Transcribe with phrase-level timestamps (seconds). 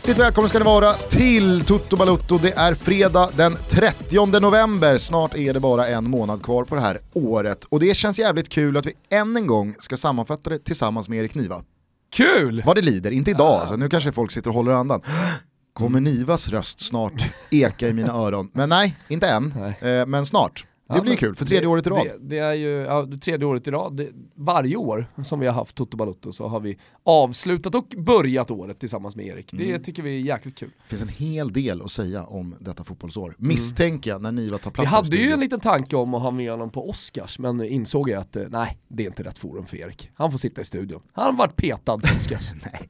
[0.00, 2.38] Hjärtligt välkomna ska ni vara till Toto Balutto.
[2.38, 4.96] Det är fredag den 30 november.
[4.96, 7.64] Snart är det bara en månad kvar på det här året.
[7.64, 11.18] Och det känns jävligt kul att vi än en gång ska sammanfatta det tillsammans med
[11.18, 11.64] Erik Niva.
[12.12, 12.62] Kul!
[12.66, 13.76] Vad det lider, inte idag alltså.
[13.76, 15.00] Nu kanske folk sitter och håller andan.
[15.72, 18.50] Kommer Nivas röst snart eka i mina öron?
[18.54, 19.54] Men nej, inte än.
[19.56, 19.92] Nej.
[19.92, 20.66] Eh, men snart.
[20.90, 22.06] Det Ja, blir kul, för tredje det, året i rad.
[22.06, 23.96] Det, det är ju ja, tredje året i rad.
[23.96, 28.50] Det, varje år som vi har haft Toto Balotto så har vi avslutat och börjat
[28.50, 29.50] året tillsammans med Erik.
[29.52, 29.82] Det Mm.
[29.82, 30.70] tycker vi är jäkligt kul.
[30.82, 33.34] Det finns en hel del att säga om detta fotbollsår.
[33.38, 36.14] Misstänker jag när Niva tar Vi plats här i hade ju en liten tanke om
[36.14, 39.22] att ha med honom på Oscars, men insåg jag att eh, nej, det är inte
[39.22, 40.10] rätt forum för Erik.
[40.14, 41.00] Han får sitta i studion.
[41.12, 42.50] Han har varit petad på Oscars.
[42.72, 42.88] Nej.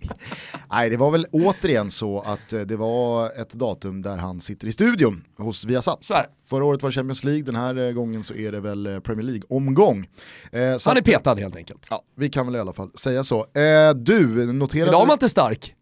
[0.70, 4.66] Nej, det var väl återigen så att eh, det var ett datum där han sitter
[4.66, 6.05] i studion hos Viasat.
[6.05, 6.28] Så är det.
[6.51, 9.01] Förra året var det Champions League, den här eh, gången så är det väl eh,
[9.01, 10.09] Premier League-omgång.
[10.53, 11.87] Eh, Han är att- petad helt enkelt.
[11.91, 13.39] Ja, vi kan väl i alla fall säga så.
[13.41, 14.91] Eh, du, noterade...
[14.91, 15.75] Idag är man inte stark.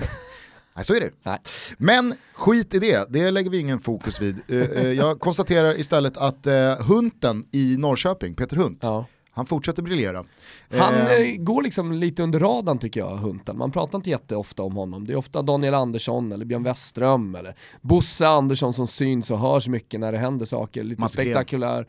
[0.76, 1.10] Nej, så är det.
[1.22, 1.38] Nej.
[1.78, 4.36] Men skit i det, det lägger vi ingen fokus vid.
[4.48, 9.06] Eh, eh, jag konstaterar istället att eh, Hunten i Norrköping, Peter Hunt, Ja.
[9.34, 10.24] Han fortsätter briljera.
[10.70, 13.58] Han Eh, eh, går liksom lite under radarn tycker jag, Hunten.
[13.58, 15.06] Man pratar inte jätteofta om honom.
[15.06, 19.68] Det är ofta Daniel Andersson eller Björn Westerström eller Bosse Andersson som syns och hörs
[19.68, 20.84] mycket när det händer saker.
[20.84, 21.86] Lite Mats spektakulär.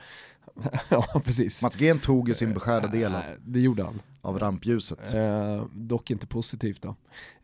[0.89, 1.63] ja, precis.
[1.63, 3.99] Mats Gren tog ju sin beskärda del av, Eh, Det gjorde han.
[4.21, 5.13] av rampljuset.
[5.13, 6.89] Eh, dock inte positivt då.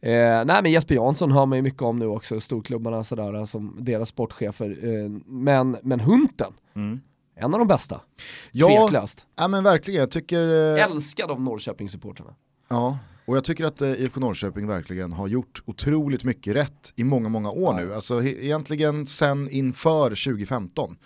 [0.02, 3.78] Eh, nej men Jesper Jansson hör man ju mycket om nu också, storklubbarna sådär som
[3.80, 4.70] deras sportchefer.
[4.70, 7.02] Eh, men, men Hunten, Mm.
[7.40, 8.02] En av de bästa.
[8.52, 9.26] Ja, Tveklöst.
[9.36, 10.76] ja, men verkligen, jag tycker...
[10.78, 12.34] eh, Älskad av Norrköpingssupportrarna.
[12.70, 17.04] Ja, och jag tycker att eh, IFK Norrköping verkligen har gjort otroligt mycket rätt i
[17.04, 17.86] många, många år Ja.
[17.86, 17.94] nu.
[17.94, 20.98] Alltså egentligen sen inför 2015.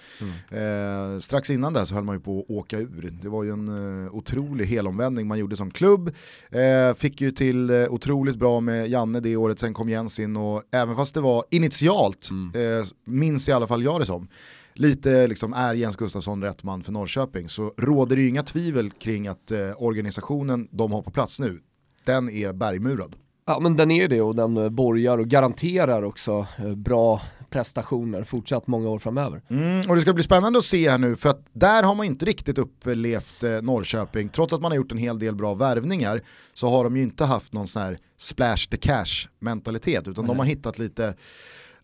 [0.49, 1.13] Mm.
[1.13, 3.09] Eh, strax innan det så höll man ju på att åka ur.
[3.21, 6.11] Det var ju en eh, otrolig helomvändning man gjorde som klubb.
[6.51, 10.37] Eh, fick ju till eh, otroligt bra med Janne det året, sen kom Jens in
[10.37, 12.79] och även fast det var initialt, Mm.
[12.79, 14.27] eh, minns i alla fall jag det som,
[14.73, 18.91] lite liksom är Jens Gustafsson rätt man för Norrköping så råder det ju inga tvivel
[18.91, 21.61] kring att eh, organisationen de har på plats nu,
[22.03, 23.15] den är bergmurad.
[23.45, 28.23] Ja men den är det och den eh, borgar och garanterar också eh, bra prestationer
[28.23, 29.41] fortsatt många år framöver.
[29.49, 32.05] Mm, och det ska bli spännande att se här nu för att där har man
[32.05, 34.29] inte riktigt upplevt eh, Norrköping.
[34.29, 36.21] Trots att man har gjort en hel del bra värvningar
[36.53, 40.37] så har de ju inte haft någon sån här splash the cash mentalitet utan de
[40.37, 40.37] Nej.
[40.37, 41.15] har hittat lite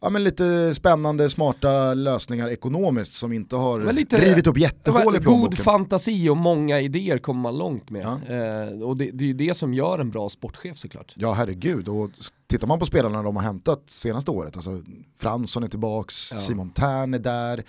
[0.02, 5.02] Ja, men lite spännande, smarta lösningar ekonomiskt som inte har Men lite- rivit upp jättehål
[5.02, 5.64] i var God plånboken.
[5.64, 8.06] fantasi och många idéer kommer man långt med.
[8.28, 8.36] Ja.
[8.36, 11.14] Eh, och det, det är ju det som gör en bra sportchef såklart.
[11.16, 12.10] Ja herregud, och
[12.48, 14.82] tittar man på spelarna de har hämtat senaste året, alltså
[15.22, 16.38] Fransson är tillbaks, Ja.
[16.38, 17.64] Simon Tern är där,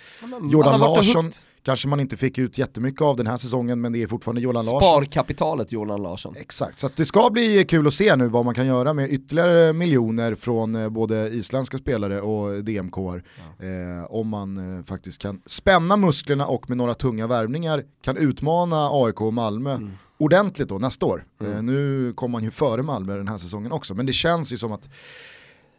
[0.51, 3.37] Jordan har varit och Larsson, huggit kanske man inte fick ut jättemycket av den här
[3.37, 4.79] säsongen men det är fortfarande Jordan Larsson.
[4.81, 6.33] Sparkapitalet Jordan Larsson.
[6.37, 9.73] Exakt, så det ska bli kul att se nu vad man kan göra med ytterligare
[9.73, 12.97] miljoner från eh, både isländska spelare och DMK.
[12.97, 18.89] Eh, om man eh, faktiskt kan spänna musklerna och med några tunga värvningar kan utmana
[18.91, 19.91] AIK och Malmö Mm.
[20.17, 21.25] ordentligt då nästa år.
[21.41, 21.53] Mm.
[21.53, 24.57] Eh, nu kommer man ju före Malmö den här säsongen också, men det känns ju
[24.57, 24.89] som att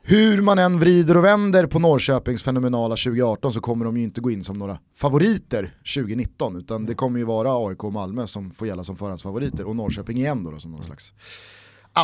[0.04, 4.20] hur man än vrider och vänder på Norrköpings fenomenala 2018 så kommer de ju inte
[4.20, 8.50] gå in som några favoriter 2019 utan det kommer ju vara AIK och Malmö som
[8.50, 11.12] får gälla som förhandsfavoriter och Norrköping igen då, då som någon slags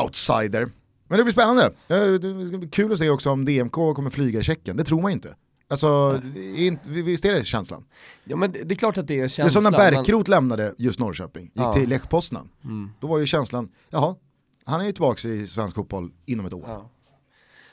[0.05, 0.69] outsider.
[1.09, 1.65] Men det blir spännande.
[1.89, 1.99] Eh,
[2.61, 5.15] Det kul att se också om DMK kommer flyga i Tjeckien, det tror man ju
[5.15, 5.35] inte.
[5.71, 6.21] Alltså,
[6.85, 7.85] visst är det känslan?
[8.25, 9.63] Ja men det, är klart att det är Det är känslan.
[9.63, 11.73] som när men- Bärkroth lämnade just Norrköping, gick Ja.
[11.73, 12.49] till Lech Poznan.
[12.65, 12.91] Mm.
[13.01, 14.15] Då var ju känslan, jaha,
[14.65, 16.65] han är ju tillbaka i svensk fotboll inom ett år.
[16.67, 16.91] Ja.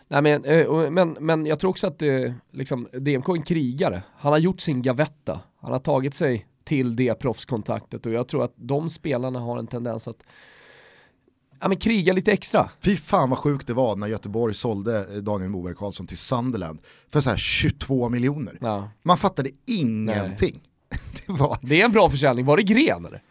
[0.07, 4.03] Nej, men, eh, men, men jag tror också att det, liksom, DMK är en krigare.
[4.17, 5.39] Han har gjort sin gavetta.
[5.61, 9.67] Han har tagit sig till det proffskontaktet och jag tror att de spelarna har en
[9.67, 10.23] tendens att
[11.61, 12.69] ja, men kriga lite extra.
[12.79, 16.79] Fy fan vad sjukt det var när Göteborg sålde eh, Daniel Moberg Karlsson till Sunderland
[17.09, 18.57] för så här 22 miljoner.
[18.61, 18.89] Ja.
[19.03, 20.61] Man fattade ingenting.
[21.27, 22.45] Det var, Det är en bra försäljning.
[22.45, 23.21] Var det Gren eller?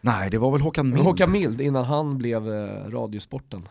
[0.00, 1.02] nej, det var väl Håkan Mild.
[1.02, 3.68] Håkan Mild innan han blev eh, Radiosporten.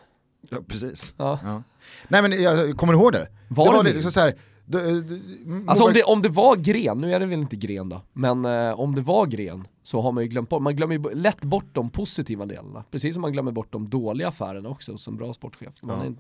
[0.50, 1.16] Ja, precis.
[1.18, 1.40] Ja.
[1.44, 1.64] Ja.
[2.08, 3.28] Nej men jag kommer ihåg det?
[3.48, 4.34] Var det det var liksom så här,
[4.66, 5.20] det, det,
[5.68, 8.46] Alltså om det, om det var Gren, nu är det väl inte Gren då, men
[8.46, 11.42] eh, om det var Gren så har man ju glömt bort, man glömmer ju lätt
[11.42, 12.84] bort de positiva delarna.
[12.92, 15.74] Precis som man glömmer bort de dåliga affärerna också som bra sportchef.
[15.82, 16.04] Ja.
[16.04, 16.16] är,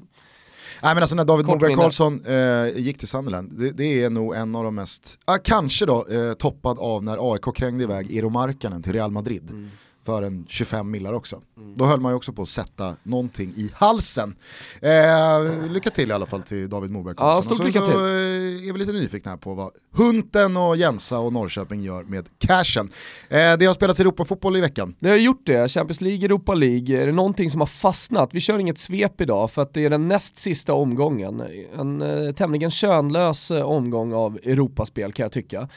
[0.83, 1.75] Nej men alltså när David Moberg.
[1.75, 5.85] Karlsson eh, gick till Sunderland, det, det är nog en av de mest, ah, kanske
[5.85, 9.51] då eh, toppad av när AIK krängde iväg Eero Markkanen till Real Madrid.
[9.51, 9.69] mm.
[10.05, 11.41] För en 25 millar också.
[11.75, 14.35] Då höll man ju också på att sätta någonting i halsen.
[14.81, 17.43] Eh, lycka till i alla fall till David Moberg Ja, Karlsson.
[17.43, 17.93] stort Och så, lycka till.
[17.93, 22.25] Så, eh, är vi lite nyfikna på vad Hunten och Jensa och Norrköping gör med
[22.37, 22.89] cashen.
[23.29, 24.95] Eh, det har spelats Europafotboll i veckan.
[24.99, 28.29] Det har gjort det, Champions League, Europa League, är det någonting som har fastnat?
[28.33, 31.43] Vi kör inget svep idag för att det är den näst sista omgången.
[31.79, 35.69] En eh, tämligen könlös eh, omgång av Europaspel kan jag tycka.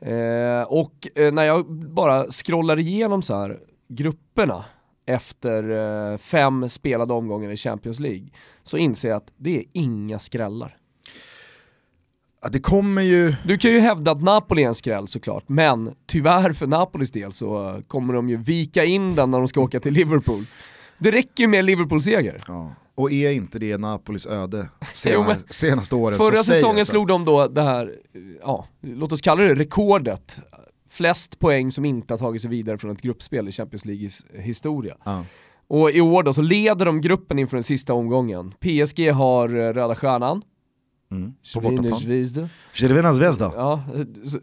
[0.00, 3.58] Eh, och eh, när jag bara scrollar igenom så här
[3.90, 4.64] grupperna
[5.06, 5.70] efter
[6.12, 8.28] eh, fem spelade omgångar i Champions League
[8.62, 10.76] så inser jag att det är inga skrällar.
[12.42, 13.34] Ja, det kommer ju...
[13.44, 17.32] Du kan ju hävda att Napoli är en skräll såklart, men tyvärr för Napolis del
[17.32, 20.44] så kommer de ju vika in den när de ska åka till Liverpool.
[20.98, 22.40] Det räcker ju med Liverpool-seger.
[22.48, 22.74] Ja.
[22.94, 27.48] Och är inte det Napolis öde sena, jo, senaste åren Förra säsongen slog de då
[27.48, 27.94] det här,
[28.42, 30.38] ja, låt oss kalla det rekordet.
[30.90, 34.96] Flest poäng som inte har tagit sig vidare från ett gruppspel i Champions Leagues historia.
[35.04, 35.24] Ja.
[35.66, 38.54] Och i år då så leder de gruppen inför den sista omgången.
[38.60, 40.42] PSG har eh, röda stjärnan,
[41.12, 41.32] Mm.
[41.54, 42.48] På bortaplan.
[42.74, 43.52] Cervena Zvezda.
[43.56, 43.82] Ja,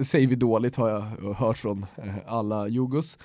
[0.01, 3.17] säger vi dåligt har jag hört från eh, alla jugos.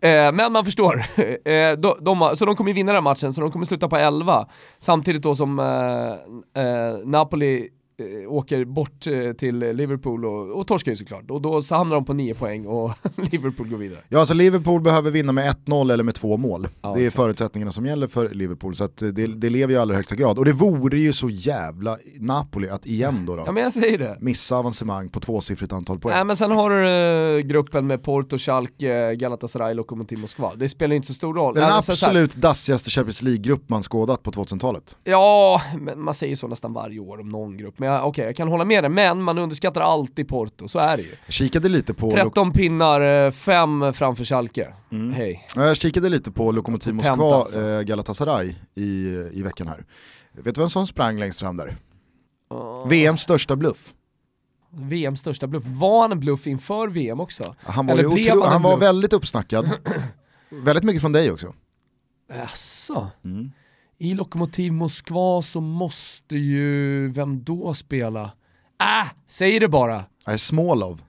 [0.00, 0.96] Eh, men man förstår,
[1.48, 3.96] eh, de, de, så de kommer vinna den här matchen, så de kommer sluta på
[3.96, 4.48] 11.
[4.78, 5.56] Samtidigt då som
[7.04, 7.64] Napoli Eh,
[8.28, 11.30] åker bort eh, till Liverpool och, och torskar ju såklart.
[11.30, 12.90] Och då så hamnar de på 9 poäng och
[13.32, 14.00] Liverpool går vidare.
[14.08, 16.68] Ja, alltså Liverpool behöver vinna med 1-0 eller med två mål.
[16.82, 17.16] Ja, det är exakt.
[17.16, 20.38] förutsättningarna som gäller för Liverpool, så det, det lever ju i allra högsta grad.
[20.38, 23.98] Och det vore ju så jävla Napoli att igen då, då ja, men jag säger
[23.98, 24.16] det.
[24.20, 26.14] missa avancemang på tvåsiffrigt antal poäng.
[26.14, 30.52] Nej men sen har du gruppen med Porto, Schalke, Galatasaray, Lokomotiv Moskva.
[30.56, 31.54] Det spelar inte så stor roll.
[31.54, 34.96] Den absolut dassigaste Champions League-grupp man skådat på 2000-talet.
[35.04, 37.78] Ja, men man säger så nästan varje år om någon grupp.
[37.84, 40.96] Men okej, okay, jag kan hålla med dig, men man underskattar alltid Porto, så är
[40.96, 41.08] det ju.
[41.26, 42.10] Jag kikade lite på...
[42.10, 44.74] 13 pinnar, 5 eh, framför Schalke.
[44.92, 45.12] Mm.
[45.12, 45.46] Hej.
[45.56, 47.60] Jag kikade lite på Lokomotiv Moskva, alltså.
[47.60, 48.84] eh, Galatasaray i,
[49.32, 49.84] i veckan här.
[50.32, 51.76] Vet du vem som sprang längst fram där?
[52.52, 52.88] Uh.
[52.88, 53.92] VMs största bluff.
[54.70, 55.64] VMs största bluff.
[55.66, 57.54] Var han en bluff inför VM också?
[57.60, 59.70] Han var, otro, han, han var väldigt uppsnackad.
[60.50, 61.54] väldigt mycket från dig också.
[62.28, 63.10] Jaså?
[63.24, 63.50] Mm
[64.04, 68.22] i Lokomotiv Moskva så måste ju, vem då spela?
[68.80, 70.04] Äh, säg det bara!
[70.26, 71.02] Nej, Smolov.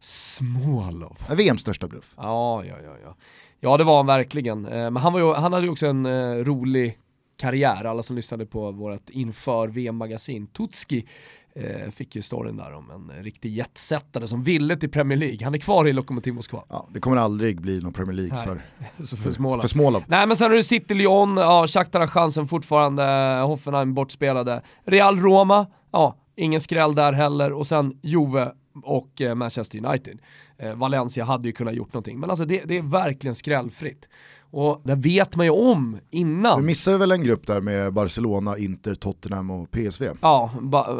[0.00, 1.16] Smolov.
[1.30, 2.14] VMs största bluff.
[2.16, 3.16] Ja, ja, ja, ja.
[3.60, 4.66] Ja det var han verkligen.
[4.66, 6.98] Eh, men han, var ju, han hade ju också en uh, rolig
[7.36, 10.46] karriär, alla som lyssnade på vårt inför VM-magasin.
[10.46, 11.06] Tutski
[11.54, 15.38] eh, fick ju storyn där om en riktig jetsättare som ville till Premier League.
[15.44, 16.64] Han är kvar i Lokomotiv Moskva.
[16.68, 18.62] Ja, det kommer aldrig bli någon Premier League för,
[18.96, 19.62] för, för, Småland.
[19.62, 20.04] för Småland.
[20.08, 23.02] Nej men sen har du City Lyon, ja, Shakhtar har chansen fortfarande,
[23.46, 24.62] Hoffenheim bortspelade.
[24.84, 27.52] Real Roma, ja, ingen skräll där heller.
[27.52, 28.52] Och sen Juve
[28.84, 30.18] och eh, Manchester United.
[30.58, 34.08] Eh, Valencia hade ju kunnat gjort någonting, men alltså det, det är verkligen skrällfritt.
[34.52, 36.60] Och det vet man ju om innan.
[36.60, 40.06] Du missade väl en grupp där med Barcelona, Inter, Tottenham och PSV?
[40.20, 40.50] Ja,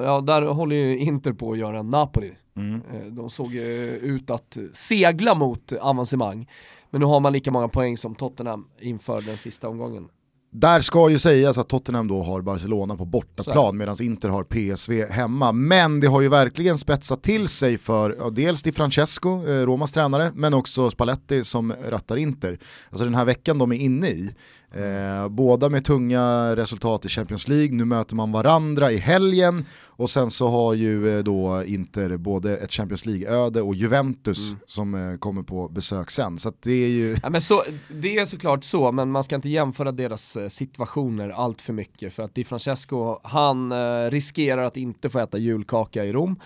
[0.04, 2.32] ja där håller ju Inter på att göra en Napoli.
[2.56, 2.74] Mm.
[2.74, 3.62] Eh, de såg ju
[3.96, 6.48] ut att segla mot avancemang.
[6.90, 10.08] Men nu har man lika många poäng som Tottenham inför den sista omgången.
[10.54, 15.10] Där ska ju sägas att Tottenham då har Barcelona på bortaplan medan Inter har PSV
[15.10, 15.52] hemma.
[15.52, 19.92] Men det har ju verkligen spetsat till sig för ja, dels Di Francesco, eh, Romas
[19.92, 22.58] tränare, men också Spalletti som rattar Inter.
[22.90, 24.34] Alltså den här veckan de är inne i,
[24.74, 30.10] Eh, båda med tunga resultat i Champions League, nu möter man varandra i helgen och
[30.10, 34.62] sen så har ju eh, då Inter både ett Champions League-öde och Juventus mm.
[34.66, 36.38] som eh, kommer på besök sen.
[36.38, 37.16] Så det är ju...
[37.22, 41.28] Ja, men så, det är såklart så, men man ska inte jämföra deras eh, situationer
[41.28, 46.04] allt för mycket för att Di Francesco, han eh, riskerar att inte få äta julkaka
[46.04, 46.36] i Rom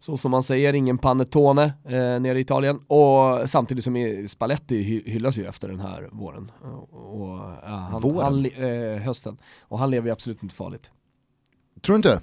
[0.00, 2.80] så som man säger, ingen panettone eh, nere i Italien.
[2.86, 6.50] Och samtidigt som Spalletti hyllas ju efter den här våren.
[6.90, 7.28] Och,
[7.62, 8.22] ja, han, våren?
[8.22, 9.36] Han, eh, hösten.
[9.60, 10.90] Och han lever ju absolut inte farligt.
[11.80, 12.20] Tror du inte?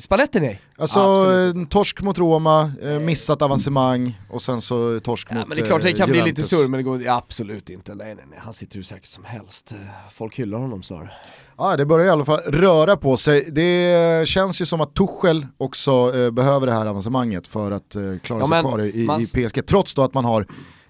[0.00, 0.60] Spalletti nej.
[0.78, 1.70] Alltså Absolut.
[1.70, 5.66] torsk mot Roma, eh, missat avancemang och sen så torsk ja, mot men det är
[5.66, 6.22] klart det kan Juventus.
[6.22, 7.94] bli lite surr men det går absolut inte.
[7.94, 8.38] Nej, nej, nej.
[8.42, 9.74] Han sitter hur säkert som helst.
[10.12, 11.10] Folk hyllar honom snarare.
[11.58, 13.50] Ja, det börjar i alla fall röra på sig.
[13.50, 18.02] Det känns ju som att Tuchel också eh, behöver det här avancemanget för att eh,
[18.22, 19.20] klara ja, sig kvar i, man...
[19.20, 19.66] i PSG.
[19.66, 20.46] Trots då att man har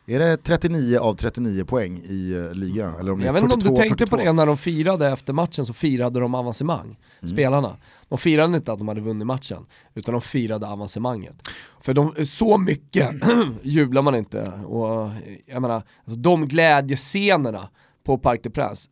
[0.08, 2.94] är det 39 av 39 poäng i uh, ligan?
[3.00, 4.16] Eller om jag vet inte om du tänkte 42.
[4.16, 7.28] på det när de firade efter matchen så firade de avancemang, mm.
[7.28, 7.76] spelarna.
[8.08, 11.48] De firade inte att de hade vunnit matchen, utan de firade avancemanget.
[11.80, 13.14] För de, så mycket
[13.62, 14.52] jublar man inte.
[14.66, 15.10] Och
[15.46, 17.68] jag menar, alltså de glädjescenerna
[18.04, 18.90] på Parc des Princes,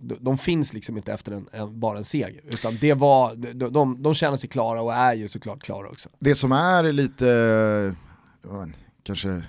[0.00, 2.40] de, de finns liksom inte efter en, en, bara en seger.
[2.44, 6.08] Utan det var, de, de, de känner sig klara och är ju såklart klara också.
[6.18, 7.96] Det som är lite,
[9.02, 9.42] kanske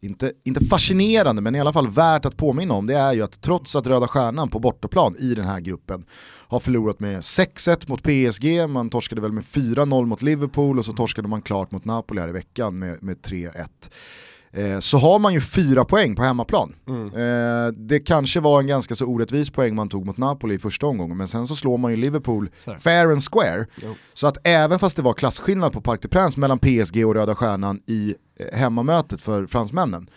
[0.00, 3.40] inte, inte fascinerande men i alla fall värt att påminna om det är ju att
[3.40, 6.04] trots att Röda Stjärnan på bortaplan i den här gruppen
[6.48, 10.92] har förlorat med 6-1 mot PSG, man torskade väl med 4-0 mot Liverpool och så
[10.92, 13.66] torskade man klart mot Napoli här i veckan med, med 3-1.
[14.52, 16.74] Eh, så har man ju fyra poäng på hemmaplan.
[16.88, 17.06] Mm.
[17.06, 20.86] Eh, det kanske var en ganska så orättvis poäng man tog mot Napoli i första
[20.86, 22.78] omgången, men sen så slår man ju Liverpool Sorry.
[22.78, 23.66] fair and square.
[23.82, 23.94] Jo.
[24.14, 27.34] Så att även fast det var klasskillnad på Parc des Princes mellan PSG och Röda
[27.34, 30.08] Stjärnan i eh, hemmamötet för fransmännen,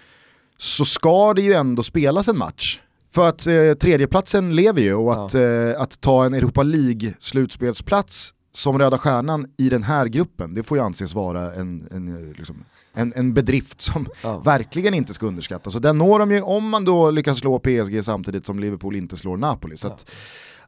[0.58, 2.80] så ska det ju ändå spelas en match.
[3.14, 5.42] För att eh, tredjeplatsen lever ju och att, ja.
[5.42, 10.78] eh, att ta en Europa League-slutspelsplats som Röda Stjärnan i den här gruppen, det får
[10.78, 12.64] ju anses vara en, en, liksom,
[12.94, 14.38] en, en bedrift som ja.
[14.38, 15.74] verkligen inte ska underskattas.
[15.74, 19.18] Så den når de ju om man då lyckas slå PSG samtidigt som Liverpool inte
[19.18, 19.78] slår Napoli.
[19.78, 20.12] Så att,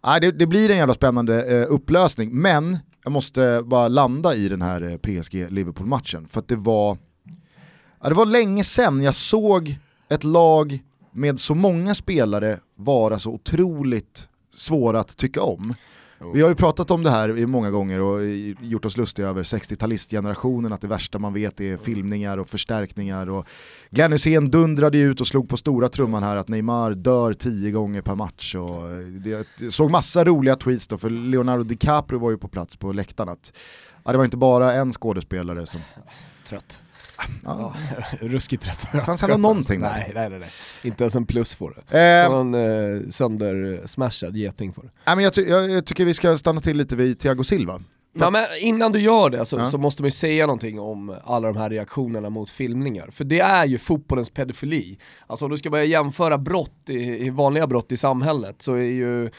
[0.02, 0.20] ja.
[0.20, 4.62] det, det, blir en jävla spännande eh, upplösning, men jag måste bara landa i den
[4.62, 6.28] här eh, PSG-Liverpool-matchen.
[6.28, 6.98] För att det var,
[8.02, 9.76] ja, det var länge sedan jag såg
[10.10, 10.80] ett lag
[11.12, 15.74] med så många spelare vara så otroligt svåra att tycka om.
[16.34, 18.20] Vi har ju pratat om det här många gånger och
[18.62, 23.30] gjort oss lustiga över 60-talistgenerationen, att det värsta man vet är filmningar och förstärkningar.
[23.30, 23.48] Och
[23.90, 28.02] Glenn Hysén dundrade ut och slog på stora trumman här att Neymar dör tio gånger
[28.02, 28.56] per match.
[28.56, 28.82] Och
[29.24, 33.30] det, såg massa roliga tweets då, för Leonardo DiCaprio var ju på plats på läktaren.
[33.30, 33.54] Att,
[34.04, 35.82] ja, det var inte bara en skådespelare som...
[36.48, 36.80] Trött.
[37.44, 37.74] Ja.
[38.20, 38.70] ruskigt.
[38.92, 39.92] Det fanns ändå någonting där.
[39.92, 40.50] Nej, nej, nej, nej.
[40.84, 42.00] Inte ens en plus får det.
[42.00, 44.90] Eh, en eh, söndersmashad geting får det.
[45.06, 47.82] Nej, men jag, ty jag, jag, tycker vi ska stanna till lite vid Thiago Silva.
[48.20, 49.70] Ja, men innan du gör det så, ja.
[49.70, 53.10] så, måste man ju säga någonting om alla de här reaktionerna mot filmningar.
[53.12, 54.98] För det är ju fotbollens pedofili.
[55.28, 58.82] Alltså om du ska börja jämföra brott i, i vanliga brott i samhället så är
[58.82, 59.30] ju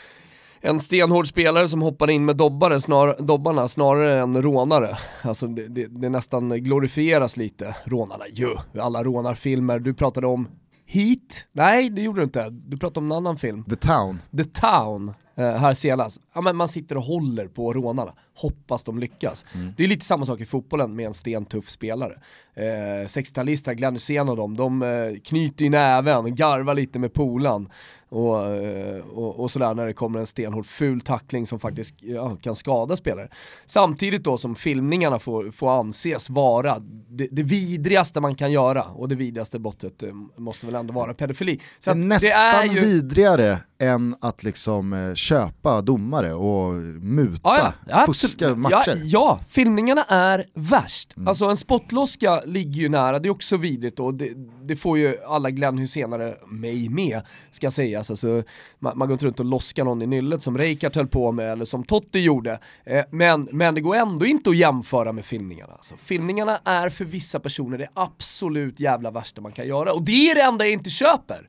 [0.67, 4.99] en stenhård spelare som hoppar in med dobbare snar, dobbarna snarare än rånare.
[5.23, 8.57] Alltså det, det, det nästan glorifieras lite, rånarna ju.
[8.81, 10.49] Alla rånarfilmer, du pratade om
[10.87, 11.49] Heat?
[11.53, 12.51] Nej, det gjorde du inte.
[12.51, 13.65] Du pratade om en annan film.
[13.65, 14.19] The Town.
[14.37, 16.21] The Town, eh, här senast.
[16.35, 19.47] Ja, men man sitter och håller på rånarna, hoppas de lyckas.
[19.55, 19.73] Mm.
[19.77, 22.19] Det är lite samma sak i fotbollen med en stentuff spelare.
[22.55, 27.69] Eh, 60-talisterna, Glenn Hysén och dem, de eh, knyter i näven, garvar lite med polan
[28.09, 32.37] och, eh, och, och, sådär när det kommer en stenhård ful tackling som faktiskt ja,
[32.37, 33.29] kan skada spelare.
[33.67, 39.09] Samtidigt då som filmningarna får, får anses vara det, det vidrigaste man kan göra och
[39.09, 41.61] det vidrigaste brottet eh, måste väl ändå vara pedofili.
[41.79, 42.81] Så det är nästan det är ju...
[42.81, 46.73] vidrigare än att liksom eh, köpa domare och
[47.03, 48.83] muta, ja, ja, fuska matcher.
[48.87, 51.17] Ja, ja, filmningarna är värst.
[51.17, 51.29] Mm.
[51.29, 54.31] Alltså en spottloska ligger ju nära, det är också vidrigt och det,
[54.67, 58.11] det får ju alla Glenn Hysénare, mig med, ska sägas.
[58.11, 58.43] Alltså,
[58.79, 61.53] man, man går inte runt och loskar någon i nyllet som Reykart höll på med
[61.53, 62.59] eller som Totti gjorde.
[62.85, 65.73] Eh, men, men det går ändå inte att jämföra med filmningarna.
[65.73, 70.31] Alltså, filmningarna är för vissa personer det absolut jävla värsta man kan göra och det
[70.31, 71.49] är det enda jag inte köper.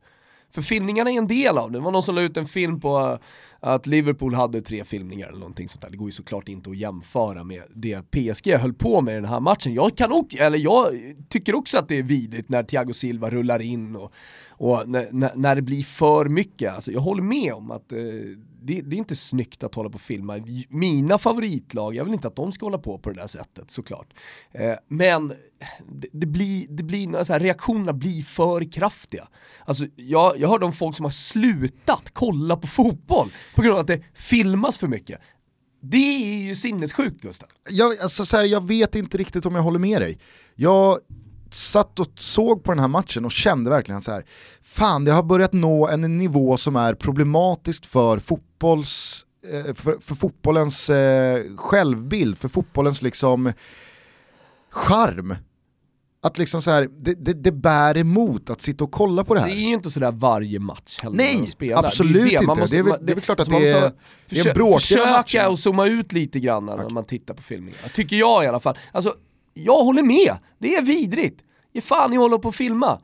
[0.52, 1.78] För filmningarna är en del av det.
[1.78, 3.20] Det var någon som la ut en film på eh,
[3.60, 5.90] att Liverpool hade tre filmningar eller någonting sånt där.
[5.90, 9.26] Det går ju såklart inte att jämföra med det PSG höll på med i den
[9.26, 9.74] här matchen.
[9.74, 10.94] Jag, kan också, eller jag
[11.30, 14.14] tycker också att det är vidrigt när Thiago Silva rullar in och,
[14.50, 16.74] och när, när, det blir för mycket.
[16.74, 18.00] Alltså, jag håller med om att eh,
[18.68, 20.40] det, det, är inte snyggt att hålla på och filma.
[20.70, 24.14] Mina favoritlag, jag vill inte att de ska hålla på på det där sättet såklart.
[24.52, 25.28] Eh, men
[25.92, 29.28] det, det, blir, det blir, så här, reaktionerna blir för kraftiga.
[29.66, 33.82] Alltså, jag, jag hörde om folk som har slutat kolla på fotboll på grund av
[33.82, 35.22] att det filmas för mycket.
[35.82, 37.50] Det är ju sinnessjukt Gustav.
[37.70, 40.20] Jag, alltså, så här, jag vet inte riktigt om jag håller med dig.
[40.56, 41.00] Jag
[41.54, 44.26] satt och såg på den här matchen och kände verkligen så här,
[44.62, 50.16] fan det har börjat nå en nivå som är problematiskt för fotbolls eh, för, för
[50.16, 53.54] fotbollens eh, självbild, för fotbollens liksom
[54.72, 55.36] charm
[56.22, 59.40] att liksom så här, det, det, det, bär emot att sitta och kolla på det
[59.40, 59.48] här.
[59.48, 62.46] Det är ju inte sådär varje match heller Nej, absolut det inte.
[62.46, 63.92] Måste, det, är väl, det är väl klart att det är,
[64.30, 66.90] det är en bråkdel Försöka och zooma ut lite grann när okay.
[66.90, 67.80] man tittar på filmningen.
[67.94, 68.78] Tycker jag i alla fall.
[68.92, 69.16] Alltså,
[69.66, 71.44] jag håller med, det är vidrigt.
[71.74, 73.00] Ge fan i hålla på att filma.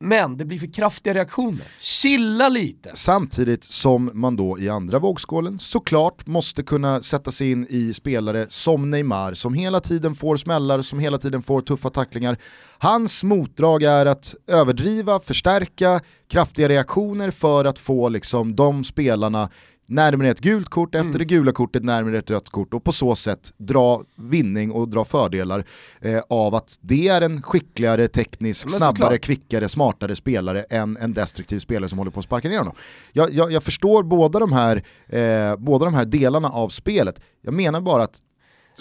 [0.00, 1.64] Men det blir för kraftiga reaktioner.
[1.80, 2.90] Chilla lite!
[2.94, 8.46] Samtidigt som man då i andra vågskålen såklart måste kunna sätta sig in i spelare
[8.48, 12.36] som Neymar som hela tiden får smällar, som hela tiden får tuffa tacklingar.
[12.78, 19.50] Hans motdrag är att överdriva, förstärka kraftiga reaktioner för att få liksom de spelarna
[19.86, 21.18] närmare ett gult kort, efter mm.
[21.18, 25.04] det gula kortet närmare ett rött kort och på så sätt dra vinning och dra
[25.04, 25.64] fördelar
[26.00, 31.58] eh, av att det är en skickligare, teknisk, snabbare, kvickare, smartare spelare än en destruktiv
[31.58, 32.74] spelare som håller på att sparka ner honom.
[33.12, 37.54] Jag, jag, jag förstår båda de, här, eh, båda de här delarna av spelet, jag
[37.54, 38.20] menar bara att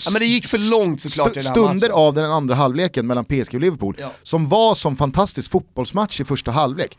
[0.06, 1.92] Ja, men det gick för långt såklart i den här stunder matchen.
[1.92, 4.12] av den andra halvleken mellan PSG och Liverpool, Ja.
[4.24, 6.98] som var som fantastisk fotbollsmatch i första halvlek.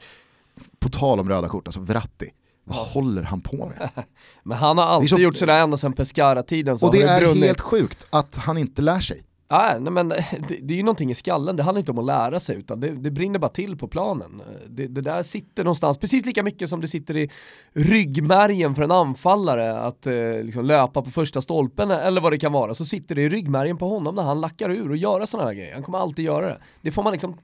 [0.79, 2.31] På tal om röda kort, alltså Verratti,
[2.65, 3.91] vad håller han på med?
[4.43, 7.45] Men han har alltid så- gjort sådär ända sedan Pescara-tiden Och det är brunnit.
[7.45, 9.23] helt sjukt att han inte lär sig.
[9.49, 10.09] Ja, nej, men
[10.49, 12.81] det, det är ju någonting i skallen, det handlar inte om att lära sig utan
[12.81, 14.43] det, det brinner bara till på planen.
[14.69, 17.31] Det, det där sitter någonstans, precis lika mycket som det sitter i
[17.73, 22.53] ryggmärgen för en anfallare att eh, liksom löpa på första stolpen eller vad det kan
[22.53, 25.49] vara, så sitter det i ryggmärgen på honom när han lackar ur och göra sådana
[25.49, 25.75] här grejer.
[25.75, 26.59] Han kommer alltid göra det.
[26.83, 27.39] Det får man liksom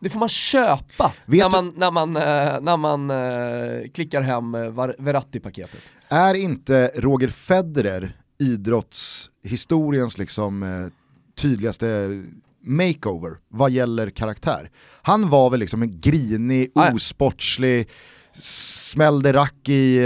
[0.00, 4.20] det får man köpa Vet när du- man, när man, eh, när man eh, klickar
[4.22, 4.60] hem eh,
[4.98, 5.80] Verratti-paketet.
[6.08, 10.90] Är inte Roger Federer idrottshistoriens liksom
[11.40, 12.08] tydligaste
[12.64, 14.70] makeover vad gäller karaktär?
[15.02, 17.88] Han var väl liksom en grinig, osportslig,
[18.32, 20.00] smällde rack i,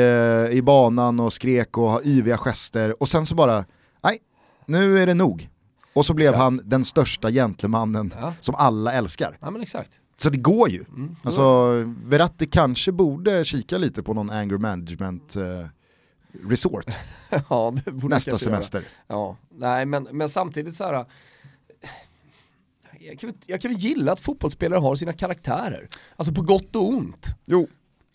[0.51, 3.65] i banan och skrek och har yviga gester och sen så bara,
[4.03, 4.19] nej,
[4.67, 5.49] nu är det nog.
[5.93, 6.41] Och så blev Exakt.
[6.43, 8.35] han den största gentlemannen Ja.
[8.41, 9.39] som alla älskar.
[9.41, 9.93] Ja men exakt.
[10.17, 10.85] Så det går ju.
[10.89, 11.17] Mm.
[11.23, 11.71] Alltså,
[12.05, 15.67] Verratti kanske borde kika lite på någon anger management eh,
[16.49, 16.85] resort
[17.49, 18.39] ja, nästa kanske göra.
[18.39, 18.85] semester.
[19.07, 21.07] Ja, nej men, men samtidigt så här.
[23.01, 25.89] Jag kan, jag kan väl gilla att fotbollsspelare har sina karaktärer.
[26.17, 27.27] Alltså på gott och ont.
[27.45, 27.69] Jo,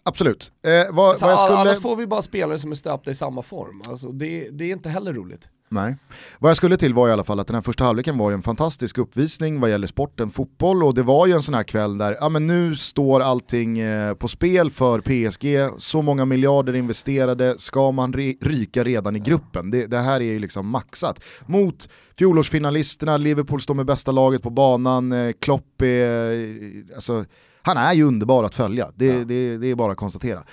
[0.03, 0.53] absolut.
[0.63, 1.58] Eh, vad, Alltså, vad skulle...
[1.58, 3.82] Annars får vi bara spelare som är stöpta i samma form.
[3.88, 5.50] Alltså, det, det är inte heller roligt.
[5.69, 5.95] Nej.
[6.39, 8.34] Vad jag skulle till var i alla fall att den här första halvleken var ju
[8.34, 11.98] en fantastisk uppvisning vad gäller sporten fotboll och det var ju en sån här kväll
[11.98, 17.55] där, ja men nu står allting eh, på spel för PSG, så många miljarder investerade,
[17.60, 19.72] ska man ry- ryka redan i gruppen?
[19.72, 21.24] Det, det här är ju liksom maxat.
[21.45, 27.25] Mot fjolårsfinalisterna, Liverpool står med bästa laget på banan, eh, Klopp är, eh, alltså,
[27.62, 29.13] han är ju underbar att följa, det, Ja.
[29.25, 30.43] det, det är bara att konstatera.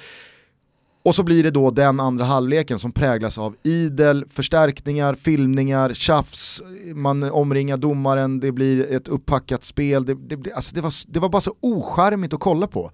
[1.05, 6.63] Och så blir det då den andra halvleken som präglas av idel förstärkningar, filmningar, tjafs,
[6.95, 10.05] man omringar domaren, det blir ett upppackat spel.
[10.05, 12.91] Det, det, alltså det, var, det var bara så ocharmigt att kolla på.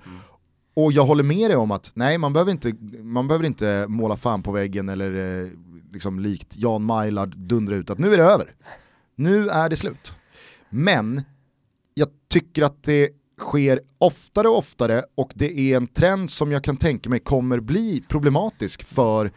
[0.75, 4.17] Och jag håller med dig om att nej, man behöver inte, man behöver inte måla
[4.17, 5.51] fan på väggen eller eh,
[5.93, 8.55] liksom likt Jan Mailard dundra ut att nu är det över.
[9.17, 10.17] Nu är det slut.
[10.71, 11.23] Men
[11.95, 16.65] jag tycker att det sker oftare och oftare och det är en trend som jag
[16.65, 19.31] kan tänka mig kommer bli problematisk för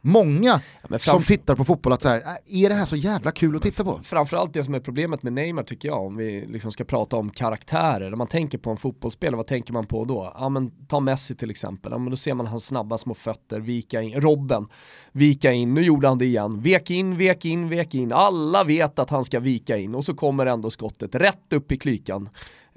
[0.00, 3.30] många men som tittar på fotboll att så här, "Äh, är det här så jävla
[3.30, 4.00] kul att titta på?
[4.04, 7.30] Framförallt det som är problemet med Neymar tycker jag, om vi liksom ska prata om
[7.30, 8.10] karaktärer.
[8.10, 10.32] När man tänker på en fotbollsspelare, vad tänker man på då?
[10.38, 13.60] Ja men ta Messi till exempel, ja, men då ser man hans snabba små fötter,
[13.60, 14.66] vika in, Robben,
[15.12, 18.98] vika in, nu gjorde han det igen, vek in, vek in, vek in, alla vet
[18.98, 22.28] att han ska vika in och så kommer ändå skottet rätt upp i klykan.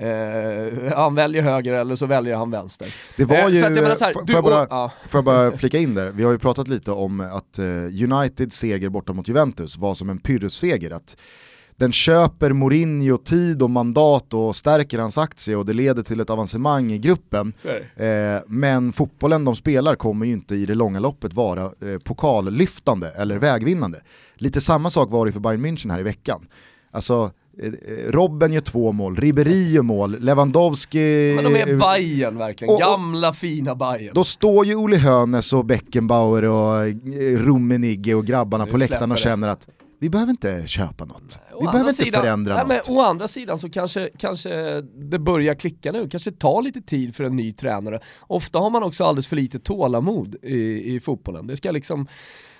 [0.01, 2.93] Eh, han väljer höger eller så väljer han vänster.
[3.17, 4.91] Det var Eh, ju, så här, får- du- jag bara, och- ja.
[5.09, 7.65] får jag bara flika in där, vi har ju pratat lite om att eh,
[8.13, 11.17] Uniteds seger borta mot Juventus var som en pyrrusseger, att
[11.75, 16.29] den köper Mourinho tid och mandat och stärker hans aktie och det leder till ett
[16.29, 17.53] avancemang i gruppen.
[17.95, 23.09] Eh, men fotbollen de spelar kommer ju inte i det långa loppet vara eh, pokallyftande
[23.11, 24.01] eller vägvinnande.
[24.35, 26.47] Lite samma sak var det för Bayern München här i veckan.
[26.91, 27.31] Alltså,
[28.07, 31.33] Robben gör två mål, Ribéry gör mål, Lewandowski...
[31.35, 34.11] Men de är eh, Bayern verkligen, och- och- gamla fina Bayern.
[34.13, 36.93] då står ju Uli Hoeneß och Beckenbauer och eh,
[37.37, 39.23] Rummenigge och grabbarna Nu på läktaren och det.
[39.23, 39.67] känner att
[39.99, 41.39] vi behöver inte köpa något.
[41.53, 42.87] Å Vi behöver inte sidan- förändra nej, något.
[42.89, 47.15] Men, å andra sidan så kanske, kanske det börjar klicka nu, kanske tar lite tid
[47.15, 47.99] för en ny tränare.
[48.21, 51.47] Ofta har man också alldeles för lite tålamod i, i fotbollen.
[51.47, 52.07] Det ska liksom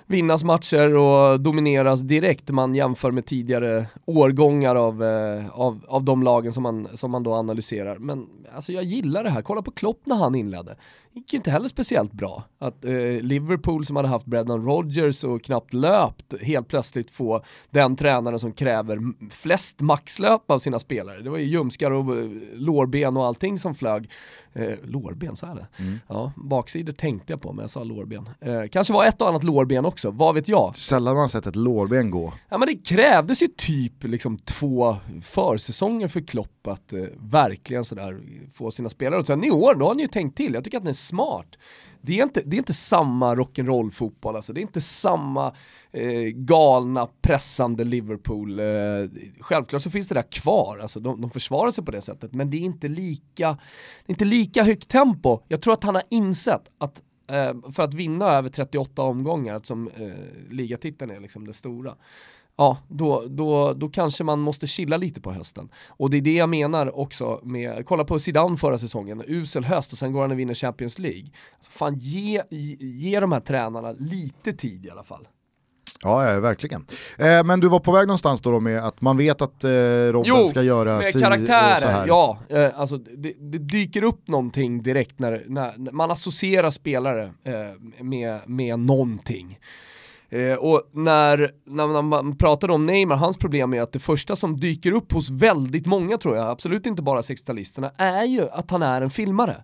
[0.08, 6.24] vinnas matcher och domineras direkt man jämför med tidigare årgångar av, eh, av, av de
[6.24, 7.98] lagen som man, som man då analyserar.
[7.98, 10.76] Men alltså jag gillar det här, kolla på Klopp när han inledde.
[11.14, 12.44] Det gick ju inte heller speciellt bra.
[12.60, 17.96] Att eh, Liverpool som hade haft Brendan Rodgers och knappt löpt helt plötsligt få den
[17.96, 21.22] tränaren som kräver flest maxlöp av sina spelare.
[21.22, 24.10] Det var ju ljumskar och eh, lårben och allting som flög.
[24.54, 25.68] Eh, lårben, sa jag det?
[26.08, 28.30] Ja, baksidor tänkte jag på men jag sa lårben.
[28.42, 30.76] Eh, kanske var ett och annat lårben också, vad vet jag?
[30.76, 32.34] Sällan man sett ett lårben gå.
[32.50, 38.22] Ja men det krävdes ju typ liksom två försäsonger för Klopp att eh, verkligen sådär
[38.54, 39.20] få sina spelare.
[39.20, 40.54] Och sen i år, då har han ju tänkt till.
[40.54, 41.58] Jag tycker att den är smart.
[42.02, 44.54] Det är inte, det är inte samma rock'n'roll fotboll alltså.
[44.54, 45.56] Det är inte samma
[45.92, 48.60] eh, galna, pressande Liverpool.
[48.60, 48.66] Eh,
[49.40, 52.34] självklart så finns det där kvar, alltså de, de försvarar sig på det sättet.
[52.34, 53.48] Men det är inte lika,
[54.06, 55.40] det är inte lika högt tempo.
[55.48, 59.88] Jag tror att han har insett att Eh, för att vinna över 38 omgångar, som
[59.88, 61.96] eh, ligatiteln är liksom det stora,
[62.56, 65.70] ja, då, då, då kanske man måste chilla lite på hösten.
[65.88, 69.92] Och det är det jag menar också med, kolla på Zidane förra säsongen, usel höst
[69.92, 71.30] och sen går han och vinner Champions League.
[71.56, 72.42] Alltså fan, ge,
[72.80, 75.28] ge de här tränarna lite tid i alla fall.
[76.04, 76.86] Ja, ja verkligen.
[77.18, 79.70] Eh, men du var på väg någonstans då, då med att man vet att eh,
[79.70, 82.08] Robben Jo, ska göra si och så karaktärer, här.
[82.08, 82.38] ja.
[82.50, 88.40] Eh, alltså, det, det dyker upp någonting direkt när, när, man associerar spelare eh, med,
[88.46, 89.60] med någonting.
[90.30, 94.60] Eh, och när, när man pratar om Neymar, hans problem är att det första som
[94.60, 98.82] dyker upp hos väldigt många tror jag, absolut inte bara 60-talisterna, är ju att han
[98.82, 99.64] är en filmare.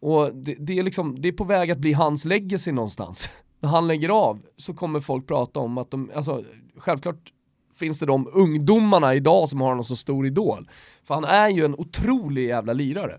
[0.00, 3.28] Och det, det, är liksom, det är på väg att bli hans legacy någonstans.
[3.66, 6.44] När han lägger av så kommer folk prata om att de, alltså
[6.76, 7.32] självklart
[7.74, 10.68] finns det de ungdomarna idag som har honom så stor idol.
[11.04, 13.18] För han är ju en otrolig jävla lirare.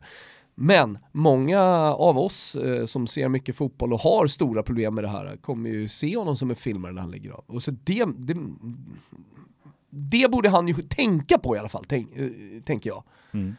[0.56, 1.62] Men många
[1.94, 5.70] av oss eh, som ser mycket fotboll och har stora problem med det här kommer
[5.70, 7.44] ju se honom som en filmare när han lägger av.
[7.48, 8.38] Och så det, det,
[9.90, 12.30] det borde han ju tänka på i alla fall, tänk, eh,
[12.66, 13.04] tänker jag.
[13.32, 13.56] Mm.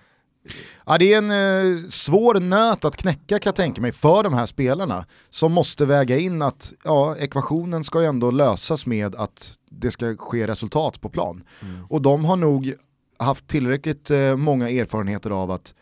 [0.87, 4.35] Ja, det är en eh, svår nöt att knäcka kan jag tänka mig för de
[4.35, 9.55] här spelarna som måste väga in att ja, ekvationen ska ju ändå lösas med att
[9.71, 11.45] det ska ske resultat på plan.
[11.89, 12.75] Och de har nog
[13.19, 15.75] haft tillräckligt eh, många erfarenheter av att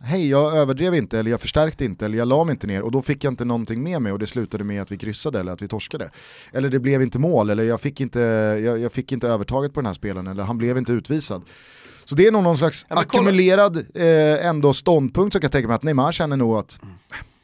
[0.00, 2.90] hej jag överdrev inte eller jag förstärkte inte eller jag la mig inte ner och
[2.90, 5.52] då fick jag inte någonting med mig och det slutade med att vi kryssade eller
[5.52, 6.10] att vi torskade.
[6.52, 8.20] Eller det blev inte mål eller jag fick inte,
[8.64, 11.42] jag, jag fick inte övertaget på den här spelaren eller han blev inte utvisad.
[12.04, 15.68] Så det är nog någon slags Ja, ackumulerad eh, ändå ståndpunkt som jag kan tänka
[15.68, 16.80] mig att Neymar känner nog att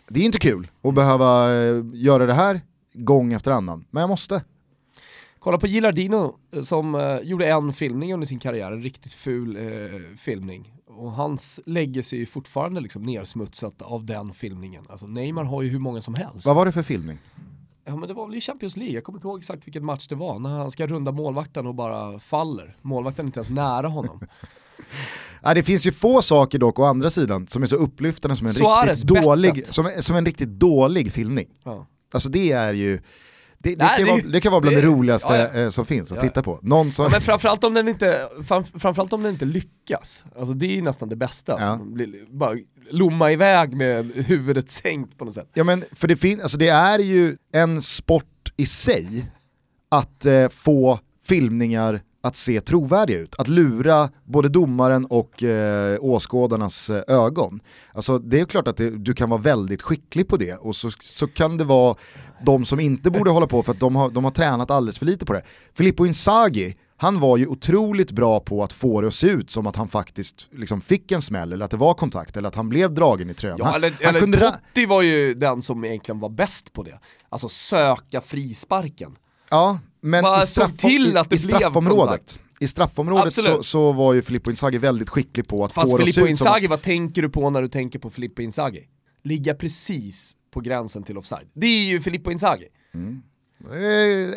[0.08, 2.60] det är inte kul att behöva eh, göra det här
[2.94, 4.42] gång efter annan, men jag måste.
[5.38, 9.56] Kolla på Gilardino eh, som eh, gjorde en filmning under sin karriär, en riktigt ful
[9.56, 10.72] eh, filmning.
[10.86, 14.84] Och hans legacy är ju fortfarande liksom nersmutsat av den filmningen.
[14.88, 16.46] Alltså Neymar har ju hur många som helst.
[16.46, 17.18] Vad var det för filmning?
[17.88, 20.06] Ja men det var väl i Champions League, jag kommer inte ihåg exakt vilken match
[20.08, 22.76] det var, när han ska runda målvakten och bara faller.
[22.82, 24.20] Målvakten är inte ens nära honom.
[25.42, 28.46] Ja, det finns ju få saker dock å andra sidan som är så upplyftande som
[28.46, 31.46] en, Suarez, riktigt, dålig, som, som en riktigt dålig filmning.
[31.64, 31.86] Ja.
[32.14, 32.96] Alltså det är ju,
[33.58, 35.60] det, det, Nej, kan, det vara, det kan vara bland det, roligaste ja, ja.
[35.60, 36.58] eh, som finns att Ja, titta på.
[36.62, 40.24] Någon som, men framförallt om den inte, fram, framförallt om den inte lyckas.
[40.38, 41.56] Alltså det är ju nästan det bästa.
[41.60, 41.66] Ja.
[41.66, 42.56] Alltså, blir- bara
[42.90, 45.48] lomma iväg med huvudet sänkt på något sätt.
[45.54, 49.30] Ja men för det, finns, alltså det är ju en sport i sig
[49.88, 53.34] att eh, få filmningar att se trovärdiga ut.
[53.38, 57.60] Att lura både domaren och eh, åskådarnas eh, ögon.
[57.92, 60.90] Alltså det är klart att det, du kan vara väldigt skicklig på det och så,
[61.02, 61.96] så kan det vara
[62.44, 65.06] de som inte borde hålla på för att de har, de har tränat alldeles för
[65.06, 65.42] lite på det.
[65.74, 69.66] Filippo Inzaghi, han var ju otroligt bra på att få det att se ut som
[69.66, 72.68] att han faktiskt liksom fick en smäll eller att det var kontakt eller att han
[72.68, 73.58] blev dragen i tröjan.
[73.58, 76.82] Ja, han, eller, han eller kunde Totti var ju den som egentligen var bäst på
[76.82, 76.98] det.
[77.28, 79.16] Alltså söka frisparken.
[79.50, 82.40] Ja, men i, straff, till att det i straffområdet, kontakt.
[82.60, 86.02] i straffområdet så, så var ju Filippo Inzaghi väldigt skicklig på att Fast få det
[86.02, 88.42] att se ut som Inzaghi, att, vad tänker du på när du tänker på Filippo
[88.42, 88.88] Inzaghi?
[89.24, 91.48] Ligga precis på gränsen till offside.
[91.52, 92.66] Det är ju Filippo Inzaghi.
[92.94, 93.22] eh,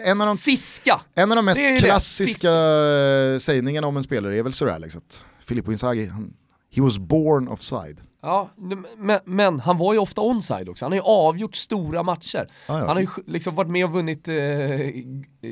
[0.04, 1.02] en, av de, Fiska!
[1.16, 1.80] en av de mest det.
[1.80, 6.34] klassiska eh, sägningarna om en spelare är väl sådär liksom, att Filippo Inzaghi, han,
[6.76, 8.02] he was born offside.
[8.22, 8.50] Ja,
[8.98, 10.86] men, men han var ju ofta onside också.
[10.86, 12.48] Han har ju avgjort stora matcher.
[12.68, 12.88] Ja, ja.
[12.88, 14.36] Han har ju liksom varit med och vunnit eh,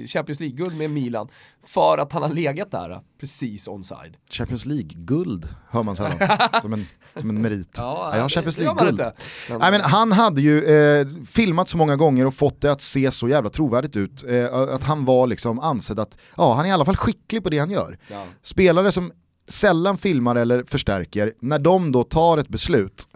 [0.08, 1.30] Champions League-guld med Milan
[1.66, 4.18] för att han har legat där precis onside.
[4.30, 6.18] Champions League-guld hör man sällan
[6.62, 7.76] som, en, som en merit.
[7.78, 9.02] Ja, jag har Champions League-guld.
[9.60, 13.12] Nej, men han hade ju eh, filmat så många gånger och fått det att se
[13.12, 14.24] så jävla trovärdigt ut.
[14.30, 17.50] Eh, att han var liksom ansedd att, ja han är i alla fall skicklig på
[17.50, 17.98] det han gör.
[18.08, 18.24] ja.
[18.42, 19.12] Spelare som
[19.50, 23.08] sällan filmar eller förstärker, när de då tar ett beslut,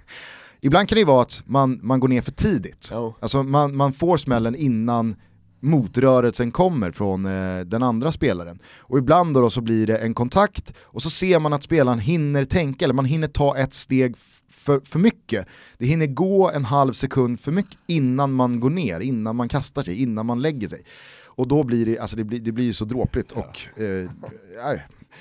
[0.60, 2.88] ibland kan det ju vara att man, man går ner för tidigt.
[2.92, 3.14] Jo.
[3.20, 5.16] Alltså man, man får smällen innan
[5.60, 8.58] motrörelsen kommer från eh, den andra spelaren.
[8.78, 11.98] Och ibland då, då så blir det en kontakt och så ser man att spelaren
[11.98, 14.16] hinner tänka, eller man hinner ta ett steg
[14.48, 15.46] för, för mycket.
[15.78, 19.82] Det hinner gå en halv sekund för mycket innan man går ner, innan man kastar
[19.82, 20.82] sig, innan man lägger sig.
[21.24, 24.10] Och då blir det, alltså det blir, det blir ju så dråpligt och eh,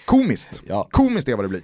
[0.06, 0.64] komiskt.
[0.68, 0.88] Ja.
[0.92, 1.62] Komiskt är vad det blir.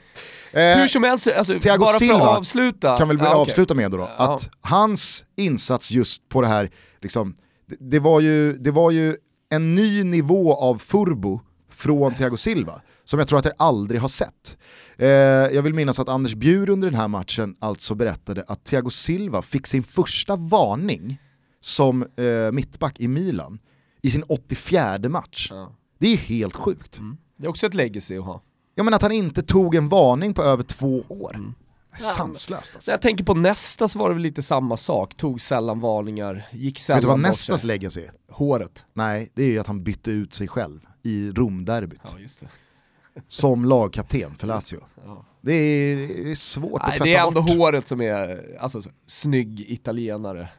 [0.53, 2.97] Eh, Hur som helst, alltså, Thiago bara för Silva att avsluta.
[2.97, 3.51] kan väl Ja, okej.
[3.51, 4.33] avsluta med då, då Ja.
[4.33, 6.69] att hans insats just på det här,
[7.01, 7.35] liksom,
[7.67, 9.15] det, det, var ju, det var ju
[9.49, 11.41] en ny nivå av furbo
[11.71, 14.57] från Thiago Silva, som jag tror att jag aldrig har sett.
[14.97, 15.07] Eh,
[15.55, 19.41] jag vill minnas att Anders Bjur under den här matchen alltså berättade att Thiago Silva
[19.41, 21.17] fick sin första varning
[21.61, 23.59] som eh, mittback i Milan
[24.01, 25.47] i sin 84 match.
[25.49, 25.75] Ja.
[25.99, 26.99] Det är helt sjukt.
[27.41, 28.41] Det är också ett legacy att ha.
[28.75, 31.35] Ja men att han inte tog en varning på över två år.
[31.35, 31.53] Mm.
[31.99, 32.91] Sanslöst alltså.
[32.91, 36.47] När jag tänker på nästa så var det väl lite samma sak, tog sällan varningar,
[36.51, 37.67] gick sällan Vet du vad bort nästas sig.
[37.67, 38.11] legacy är?
[38.29, 38.85] Håret.
[38.93, 42.47] Nej, det är ju att han bytte ut sig själv i Romderbyt Ja, just det.
[43.27, 44.79] som lagkapten för Lazio.
[45.05, 45.25] Ja.
[45.41, 47.51] Det är, det är svårt att Nej, tvätta det är ändå bort.
[47.51, 50.49] håret som är, alltså snygg italienare.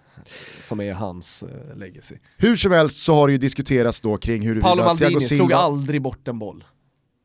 [0.61, 2.17] som är hans uh, legacy.
[2.37, 5.39] Hur som helst så har det ju diskuterats då kring huruvida Paolo Maldini Thiago Silva...
[5.39, 6.65] slog aldrig bort en boll.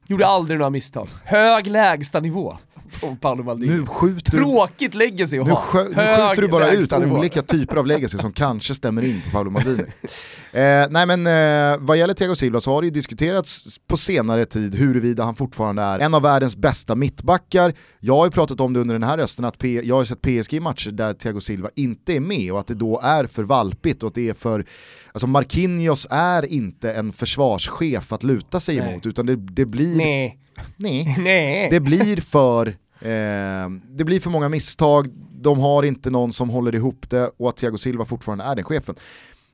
[0.07, 1.07] Gjorde aldrig några misstag.
[1.23, 2.57] Hög lägstanivå
[3.01, 3.73] på Paolo Maldini.
[3.73, 7.87] Nu skjuter Tråkigt legacy att nu, skö, nu skjuter du bara ut olika typer av
[7.87, 9.83] legacy som kanske stämmer in på Paolo Maldini.
[10.51, 14.45] eh, nej men eh, vad gäller Thiago Silva så har det ju diskuterats på senare
[14.45, 17.73] tid huruvida han fortfarande är en av världens bästa mittbackar.
[17.99, 20.21] Jag har ju pratat om det under den här rösten att P jag har sett
[20.21, 24.07] PSG-matcher där Thiago Silva inte är med och att det då är för valpigt och
[24.07, 24.65] att det är för
[25.11, 28.91] Alltså Marquinhos är inte en försvarschef att luta sig Nej.
[28.91, 29.97] emot utan det, det blir...
[29.97, 30.39] Nej.
[30.77, 31.15] Nej.
[31.19, 31.69] Nej.
[31.71, 35.07] Det blir för Eh, det blir för många misstag,
[35.41, 38.63] de har inte någon som håller ihop det och att Thiago Silva fortfarande är den
[38.63, 38.95] chefen.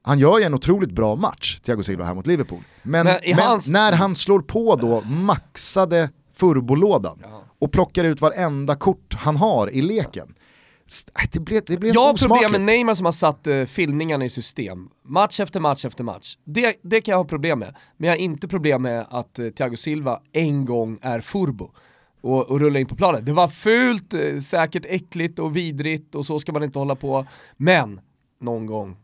[0.01, 2.59] Han gör ju en otroligt bra match, Thiago Silva här mot Liverpool.
[2.83, 7.23] Men, Men men hans- när han slår på då maxade furbolådan
[7.59, 10.33] och plockar ut varenda kort han har i leken.
[11.31, 14.29] Det blev, det blev Jag har problem med Neymar som har satt uh, filmningarna i
[14.29, 14.89] system.
[15.05, 16.37] Match efter match efter match.
[16.45, 17.75] Det, det kan jag ha problem med.
[17.97, 21.71] Men jag har inte problem med att uh, Thiago Silva en gång är furbo.
[22.21, 23.25] Och, och rullar in på planen.
[23.25, 27.25] Det var fult, eh, säkert äckligt och vidrigt och så ska man inte hålla på.
[27.57, 27.99] Men,
[28.41, 28.97] någon gång.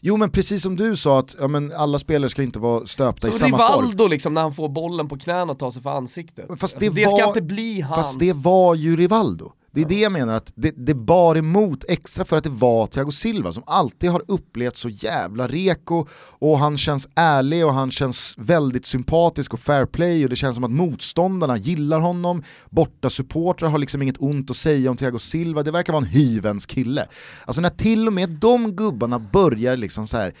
[0.00, 3.28] Jo men precis som du sa att ja, men alla spelare ska inte vara stöpta
[3.28, 3.68] i Så samma form.
[3.68, 6.46] Rivaldo liksom när han får bollen på knäna och tar sig för ansiktet.
[6.48, 7.96] Fast Alltså, det det, ska var- inte bli hans.
[7.96, 9.52] Fast det var ju Rivaldo.
[9.78, 12.86] Det är det jag menar, att det, det bar emot extra för att det var
[12.86, 16.06] Thiago Silva som alltid har upplevt så jävla reko
[16.38, 20.54] och han känns ärlig och han känns väldigt sympatisk och fair play och det känns
[20.54, 25.18] som att motståndarna gillar honom, borta supportrar har liksom inget ont att säga om Thiago
[25.18, 27.06] Silva, det verkar vara en hyvens kille.
[27.44, 30.34] Alltså när till och med de gubbarna börjar liksom så här,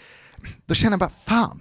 [0.66, 1.60] då känner jag bara fan,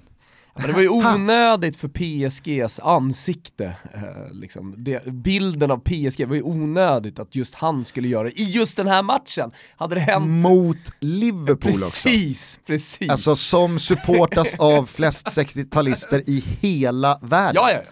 [0.58, 4.76] men det var ju onödigt för PSGs ansikte, eh, liksom.
[4.78, 8.78] det, bilden av PSG var ju onödigt att just han skulle göra det i just
[8.78, 9.52] den här matchen.
[9.76, 12.04] Hade det hänt mot Liverpool också.
[12.04, 13.10] precis, precis.
[13.10, 17.56] Alltså som supportas av flest 60-talister i hela världen.
[17.56, 17.92] ja, ja, ja.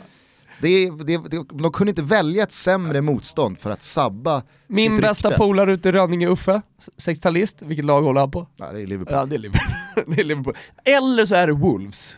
[0.61, 1.17] Det, det,
[1.53, 5.89] de kunde inte välja ett sämre motstånd för att sabba Min sitt bästa polare ute
[5.89, 6.61] i Rönninge, Uffe,
[6.97, 8.47] 60-talist, vilket lag håller han på?
[8.55, 9.17] Ja, det är Liverpool.
[9.17, 9.73] Ja, det är Liverpool.
[10.15, 10.55] det är Liverpool.
[10.85, 12.17] Eller så är det Wolves.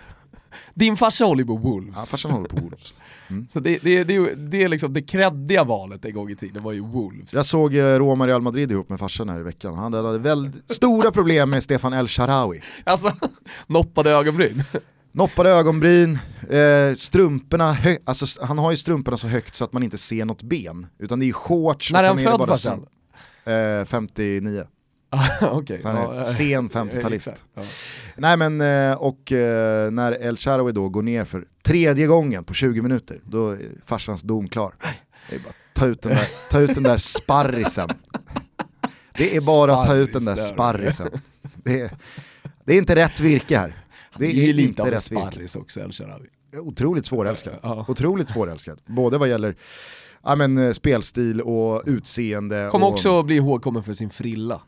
[0.73, 2.11] Din farsa håller ju på Ja, Wolves.
[2.11, 2.97] farsan håller på Wolves.
[3.49, 6.71] så det, det, det, det är liksom det kreddiga valet en gång i tiden var
[6.71, 7.33] ju Wolves.
[7.33, 9.73] Jag såg eh, Roma Real Madrid ihop med farsan här i veckan.
[9.75, 12.61] Han hade väldigt stora problem med Stefan El Sharawi.
[12.83, 13.11] Alltså,
[13.67, 14.63] noppade ögonbryn.
[15.11, 19.97] Noppade ögonbryn, eh, strumporna, alltså, han har ju strumporna så högt så att man inte
[19.97, 20.87] ser något ben.
[20.99, 22.85] Utan det är ju shorts När är han det född bara farsan?
[23.45, 24.63] Eh, 59.
[25.41, 25.81] Okej.
[25.81, 27.13] Så han är ja, sen 50-talist.
[27.29, 27.61] exakt, ja.
[28.15, 32.53] Nej men, eh, och eh, när El Shaarawy då går ner för tredje gången på
[32.53, 34.73] 20 minuter, då är farsans dom klar.
[35.29, 37.89] Det är bara ta ut den där, ta ut den där sparrisen.
[39.17, 41.05] Det är bara att ta ut den där Sparris där.
[41.05, 41.21] sparrisen.
[41.55, 41.91] Det är,
[42.65, 43.83] det är inte rätt virke här.
[44.17, 45.01] Det är lite inte av en virke.
[45.01, 46.27] sparris också, El Sharawi.
[46.57, 47.53] Otroligt svårälskad.
[47.63, 47.85] Ja.
[47.87, 48.79] Otroligt svårälskad.
[48.85, 49.55] Både vad gäller
[50.23, 52.67] ja, men, eh, spelstil och utseende.
[52.71, 54.61] Kommer och, också bli ihågkommen för sin frilla.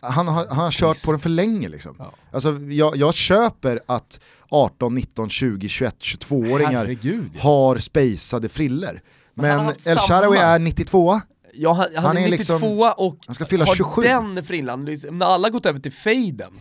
[0.00, 1.96] Han, har, han har kört på den för länge liksom.
[1.98, 2.12] Ja.
[2.32, 7.30] Alltså, jag, jag köper att 18, 19, 20, 21, 22-åringar Herregud.
[7.34, 7.40] ja.
[7.42, 9.02] har spejsade friller.
[9.34, 9.98] Men Men El.
[9.98, 11.20] Sharawi är 92
[11.54, 14.02] Ja, han, han, Han är är 92 liksom- och han ska fylla har 27.
[14.02, 16.52] den frillan, liksom, när alla gått över till faden,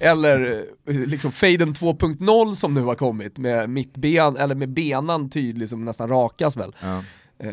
[0.00, 5.68] eller eh, liksom faden 2.0 som nu har kommit med mittben, eller med benan tydlig
[5.68, 6.74] som nästan rakas väl.
[6.80, 7.02] ja.
[7.38, 7.50] Eh,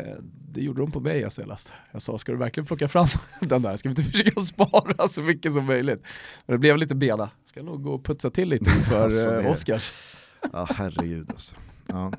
[0.52, 1.72] det gjorde de på mig jag senast.
[1.92, 3.06] Jag sa, ska du verkligen plocka fram
[3.40, 3.76] den där?
[3.76, 6.02] Ska vi inte försöka spara så mycket som möjligt?
[6.46, 7.30] Men det blev lite bena.
[7.44, 9.92] Ska nog gå och putsa till lite inför Alltså, eh, Oscars.
[10.52, 11.54] ja, herregud alltså.
[11.86, 12.12] Ja.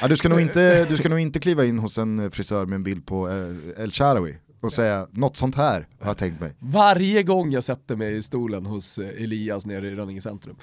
[0.00, 2.76] Ja, du, ska nog inte, du ska nog inte kliva in hos en frisör med
[2.76, 6.52] en bild på eh, El Sharawi och säga något sånt här har jag tänkt mig.
[6.58, 10.56] Varje gång jag sätter mig i stolen hos Elias nere i Rönninge centrum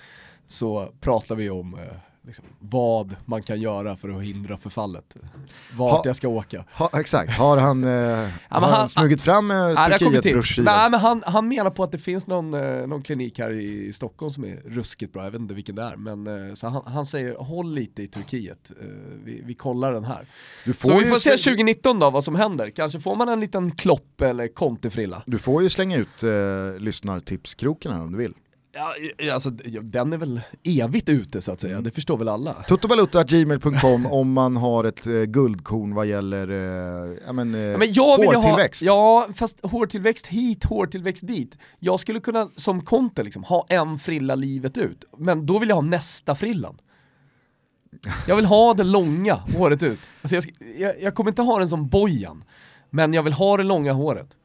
[0.48, 1.78] så pratar vi om
[2.26, 5.16] liksom, vad man kan göra för att hindra förfallet.
[5.78, 6.66] Vart Ha- jag ska åka.
[6.74, 9.90] Ha, exakt, har han, eh, har men han, han- smugit fram eh, Ja, har.
[9.98, 10.64] Turkiet-broschyren?
[10.66, 13.94] Nej men han, han menar på att det finns någon, eh, någon klinik här i
[13.94, 15.96] Stockholm som är ruskigt bra, jag vet inte vilken det är.
[15.96, 18.86] Men eh, så han, han säger håll lite i Turkiet, eh,
[19.24, 20.26] vi, vi kollar den här.
[20.66, 23.40] Du Så vi får se slä- 2019 då vad som händer, kanske får man en
[23.40, 25.24] liten klopp eller kontefrilla.
[25.26, 26.30] Du får ju slänga ut eh,
[26.80, 28.34] lyssnartipskroken här om du vill.
[28.74, 28.94] Ja,
[29.34, 29.50] alltså
[29.82, 32.54] den är väl evigt ute så att säga, det förstår väl alla.
[32.54, 37.94] Totovaluta.gmail.com om man har ett eh, guldkorn vad gäller eh, ja, men, eh, Ja, men
[37.94, 38.82] jag vill ju ha, hårtillväxt.
[38.82, 41.58] ja fast hårtillväxt hit, hårtillväxt dit.
[41.80, 45.76] Jag skulle kunna som Conte liksom ha en frilla livet ut, men då vill jag
[45.76, 46.78] ha nästa frillan.
[48.28, 50.00] Jag vill ha det långa håret ut.
[50.22, 50.46] Alltså jag,
[50.78, 52.44] jag, jag kommer inte ha den som Bojan,
[52.90, 54.38] men jag vill ha det långa håret.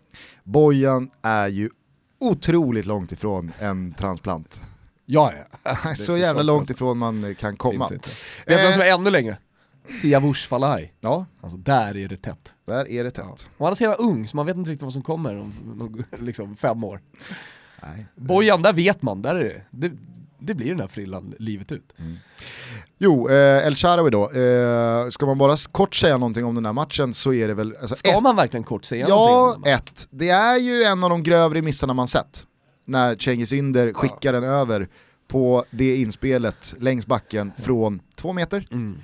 [0.45, 1.71] Bojan är ju
[2.19, 4.65] otroligt långt ifrån en transplant.
[5.07, 5.59] Ja, ja.
[5.73, 7.89] Alltså, så, jävla långt ifrån man kan komma.
[7.89, 8.11] Vet
[8.47, 9.39] du vad som är ännu längre?
[9.91, 10.93] Siavush Falai.
[11.01, 11.27] Ja.
[11.41, 12.55] Alltså där är det tätt.
[12.67, 13.25] Där är det tätt.
[13.25, 13.37] Ja.
[13.57, 16.05] Och han är så jävla ung så man vet inte riktigt vad som kommer om
[16.19, 17.01] liksom fem år.
[17.83, 18.07] Nej.
[18.15, 19.63] Bojan, där vet man, där är det.
[19.71, 19.97] det
[20.39, 21.93] det blir den här frillan livet ut.
[21.99, 22.17] Mm.
[22.99, 26.73] Jo, eh, El Sharawi då, eh, ska man bara kort säga någonting om den här
[26.73, 27.77] matchen så är det väl...
[27.81, 29.63] Alltså, ska ett, man verkligen kort säga ja, någonting?
[29.71, 30.09] Ja, ett.
[30.11, 32.47] Det är ju en av de grövre missarna man sett.
[32.85, 34.41] När Cengiz Ynder skickar ja.
[34.41, 34.89] den över
[35.29, 38.69] på det inspelet längs backen från två meter.
[38.71, 38.99] Mm.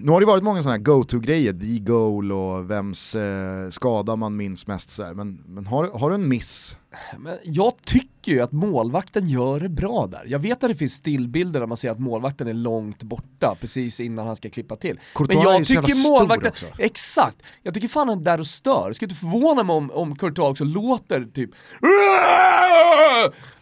[0.00, 4.36] Nu har det varit många sådana här go-to-grejer, the goal och vems eh, skada man
[4.36, 6.78] minns mest så men, men har, har du en miss?
[7.18, 10.24] Men jag tycker ju att målvakten gör det bra där.
[10.26, 14.00] Jag vet att det finns stillbilder där man ser att målvakten är långt borta precis
[14.00, 15.00] innan han ska klippa till.
[15.14, 16.66] Courtois men jag tycker målvakten, också.
[16.78, 18.86] exakt, jag tycker fan han är där och stör.
[18.86, 21.50] Jag skulle inte förvåna mig om, om Courtois också låter typ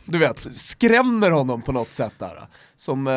[0.05, 2.49] du vet, skrämmer honom på något sätt där.
[2.77, 3.13] Som uh,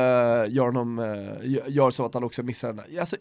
[0.50, 3.00] gör, honom, uh, gör så att han också missar den där.
[3.00, 3.16] Alltså,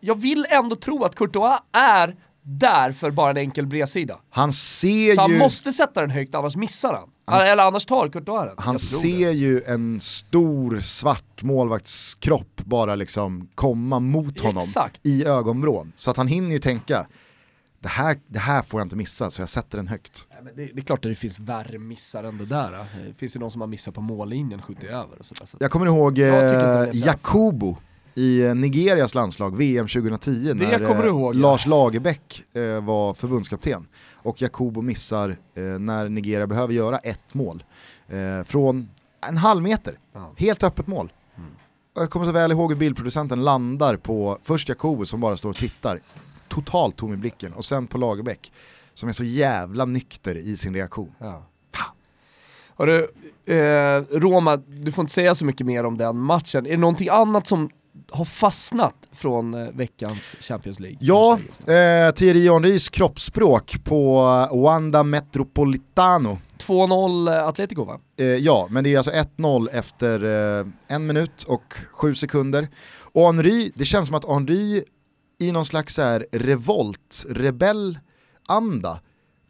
[0.00, 4.18] jag vill ändå tro att Courtois är där för bara en enkel bredsida.
[4.30, 7.10] Han ser så han måste sätta den högt, annars missar han.
[7.24, 8.64] Han Eller annars tar Courtois den.
[8.64, 9.32] Han ser det.
[9.32, 15.00] ju en stor svart målvaktskropp bara liksom komma mot honom Exakt.
[15.02, 15.92] i ögonvrån.
[15.96, 17.06] Så att han hinner ju tänka,
[17.80, 20.26] det här, det här får jag inte missa så jag sätter den högt.
[20.30, 22.72] Ja, det, det, är klart att det finns värre missar än det där.
[23.06, 25.46] Det finns ju någon som har missat på mållinjen, skjutit över och sådär.
[25.46, 27.76] Så jag kommer ihåg eh, Jakobo
[28.14, 33.86] i eh, Nigerias landslag, VM 2010, det när eh, ihåg, Lars Lagerbäck eh, var förbundskapten.
[34.14, 35.36] Och Jakobo missar
[35.78, 37.64] när Nigeria behöver göra ett mål.
[38.46, 38.88] Från
[39.28, 39.98] en halv meter,
[40.36, 41.12] helt öppet mål.
[41.36, 41.50] Mm.
[41.94, 45.56] Jag kommer så väl ihåg hur bildproducenten landar på först Jakobo som bara står och
[45.56, 46.00] tittar
[46.48, 48.52] totalt tom i blicken och sen på Lagerbäck
[48.94, 51.12] som är så jävla nykter i sin reaktion.
[51.18, 51.42] Ja.
[52.76, 53.06] Hörru,
[53.46, 56.66] eh, Roma, du får inte säga så mycket mer om den matchen.
[56.66, 57.70] Är det någonting annat som
[58.10, 60.98] har fastnat från eh, veckans Champions League?
[61.00, 66.38] Ja, eh, Thierry Henrys kroppsspråk på Wanda Metropolitano.
[66.58, 68.00] 2-0 eh, Atletico va?
[68.18, 70.24] Eh, ja, men det är alltså 1-0 efter
[70.60, 72.68] eh, en minut och sju sekunder.
[73.12, 74.84] Och Henry, det känns som att Henry
[75.40, 79.00] i någon slags så här revolt, rebell-anda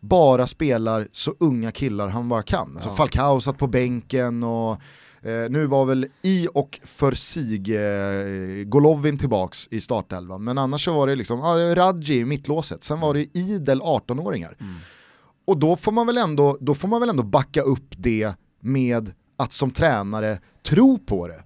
[0.03, 2.73] bara spelar så unga killar han bara kan.
[2.75, 4.73] Alltså Falcao satt på bänken och
[5.23, 10.45] eh, nu var väl i och för sig eh, Golovin tillbaks i startelvan.
[10.45, 14.57] Men annars så var det liksom ah, Radji i mittlåset, sen var det idel 18-åringar.
[14.61, 14.75] Mm.
[15.45, 19.13] Och då får, man väl ändå, då får man väl ändå backa upp det med
[19.37, 21.43] att som tränare tro på det.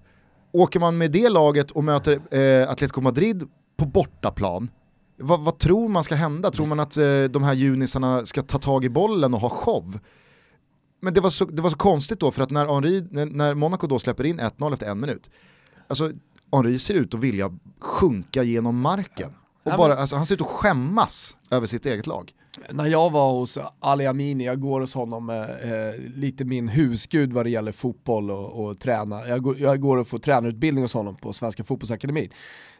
[0.53, 3.43] Åker man med det laget och möter eh, Atletico Madrid
[3.77, 4.69] på bortaplan,
[5.17, 6.51] vad, vad, tror man ska hända?
[6.51, 9.99] Tror man att eh, de här junisarna ska ta tag i bollen och ha show?
[10.99, 13.53] Men det var så, det var så konstigt då, för att när, Henri, när, när
[13.53, 15.29] Monaco då släpper in 1-0 efter en minut,
[15.87, 16.11] alltså
[16.51, 19.33] Henri ser ut att vilja sjunka genom marken.
[19.63, 22.33] Och bara, alltså, han ser ut att skämmas över sitt eget lag.
[22.71, 27.45] När jag var hos Ali Amini, jag går hos honom, eh, lite min husgud vad
[27.45, 29.27] det gäller fotboll och, och träna.
[29.27, 32.29] Jag går, jag går och får tränarutbildning hos honom på Svenska Fotbollsakademin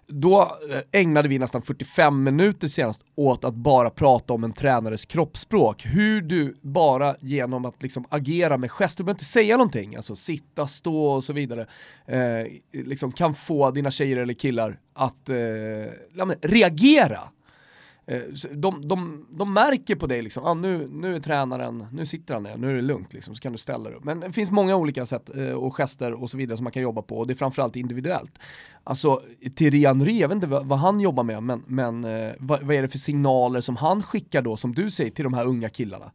[0.08, 5.06] då eh, ägnade vi nästan 45 minuter senast åt att bara prata om en tränares
[5.06, 5.86] kroppsspråk.
[5.86, 10.16] Hur du bara genom att liksom agera med gester, du behöver inte säga någonting, alltså
[10.16, 11.68] sitta, stå och så vidare,
[12.06, 15.36] eh, liksom kan få dina tjejer eller killar att eh,
[16.42, 17.20] reagera
[18.52, 22.44] de, de, de märker på dig liksom, ah, nu, nu är tränaren, nu sitter han
[22.44, 24.04] ner, nu är det lugnt liksom, så kan du ställa dig upp.
[24.04, 26.84] Men det finns många olika sätt eh, och gester och så vidare som man kan
[26.84, 28.40] jobba på och det är framförallt individuellt.
[28.84, 29.22] Alltså
[29.56, 32.76] Thierry Henry, jag vet inte vad, vad han jobbar med, men, men eh, vad, vad,
[32.76, 35.70] är det för signaler som han skickar då, som du säger, till de här unga
[35.70, 36.12] killarna?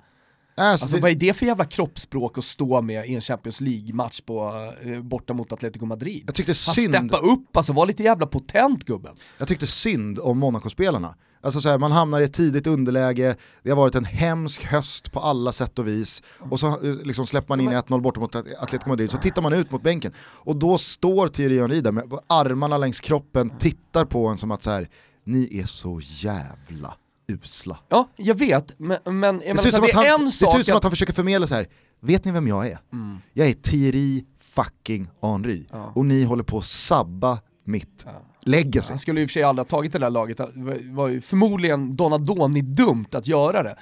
[0.55, 1.03] Alltså, alltså det...
[1.03, 4.53] vad är det för jävla kroppsspråk att stå med i en Champions League-match på,
[4.83, 6.23] eh, borta mot Atletico Madrid?
[6.27, 6.95] Jag tyckte synd...
[6.95, 9.15] Han steppa upp, alltså var lite jävla potent gubben.
[9.39, 11.15] Jag tyckte synd om Monaco-spelarna.
[11.45, 15.13] Alltså så här, man hamnar i ett tidigt underläge, det har varit en hemsk höst
[15.13, 18.35] på alla sätt och vis och så eh, liksom släpper man in 1-0 borta mot
[18.35, 22.05] Atletico Madrid, så tittar man ut mot bänken och då står Thierry Henry där med
[22.27, 24.88] armarna längs kroppen, tittar på en som att så här,
[25.25, 26.95] ni är så jävla
[27.29, 27.79] usla.
[27.88, 30.77] Ja, jag vet, men, men det, ser ut som, att han, det ser ut som
[30.77, 31.67] att han försöker förmedla så här.
[32.01, 32.79] vet ni vem jag är?
[32.93, 33.19] Mm.
[33.33, 35.93] Jag är Thierry fucking Henry ja.
[35.95, 38.13] och ni håller på att sabba mitt ja
[38.44, 38.92] legacy.
[38.92, 41.21] Han skulle i och för sig aldrig ha tagit det där laget, det var ju
[41.21, 43.77] förmodligen Donadoni-dumt att göra det.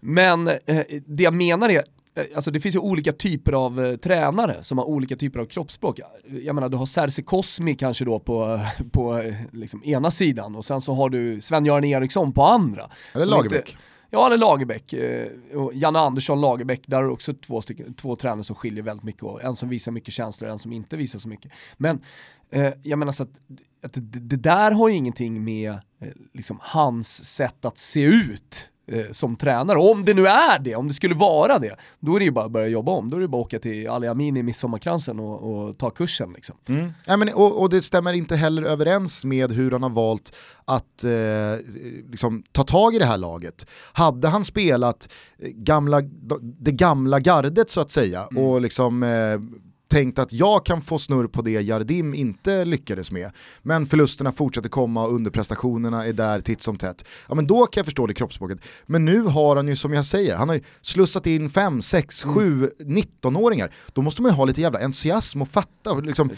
[0.00, 1.82] Men eh, det jag menar är, eh,
[2.34, 6.00] Alltså det finns ju olika typer av eh, tränare som har olika typer av kroppsspråk.
[6.44, 8.60] Jag menar du har Serse Cosmi kanske då på,
[8.92, 12.82] på eh, liksom ena sidan och sen så har du Sven-Göran Eriksson på andra.
[13.14, 13.76] Eller Lagerbäck.
[14.10, 14.92] Ja, eller Lagerbäck.
[14.92, 19.04] Eh, och Janne Andersson, Lagerbäck, där har också två, stycken, två tränare som skiljer väldigt
[19.04, 19.22] mycket.
[19.22, 21.52] Och en som visar mycket känslor en som inte visar så mycket.
[21.76, 22.00] Men
[22.50, 23.40] eh, jag menar så att,
[23.82, 28.72] att det, det, där har ju ingenting med eh, liksom, hans sätt att se ut
[28.90, 29.78] eh, som tränare.
[29.78, 32.44] Om det nu är det, om det skulle vara det, då är det ju bara
[32.44, 33.10] att börja jobba om.
[33.10, 36.32] Då är det bara att åka till Ali Amin i midsommarkransen och, och ta kursen.
[36.32, 36.56] Liksom.
[36.68, 36.92] Mm.
[37.06, 41.04] Ja, men, och, och, det stämmer inte heller överens med hur han har valt att
[41.04, 41.10] eh,
[42.10, 43.66] liksom, ta tag i det här laget.
[43.92, 46.00] Hade han spelat gamla,
[46.40, 48.44] det gamla gardet så att säga mm.
[48.44, 49.40] och liksom eh,
[49.90, 53.30] tänkt att jag kan få snurr på det Jardim inte lyckades med.
[53.62, 57.04] Men förlusterna fortsätter komma och underprestationerna är där titt som tätt.
[57.28, 58.58] Ja men då kan jag förstå det kroppsspråket.
[58.86, 62.22] Men nu har han ju som jag säger, han har ju slussat in 5, 6,
[62.24, 63.72] 7, 19-åringar.
[63.92, 66.30] Då måste man ju ha lite jävla entusiasm och fatta och liksom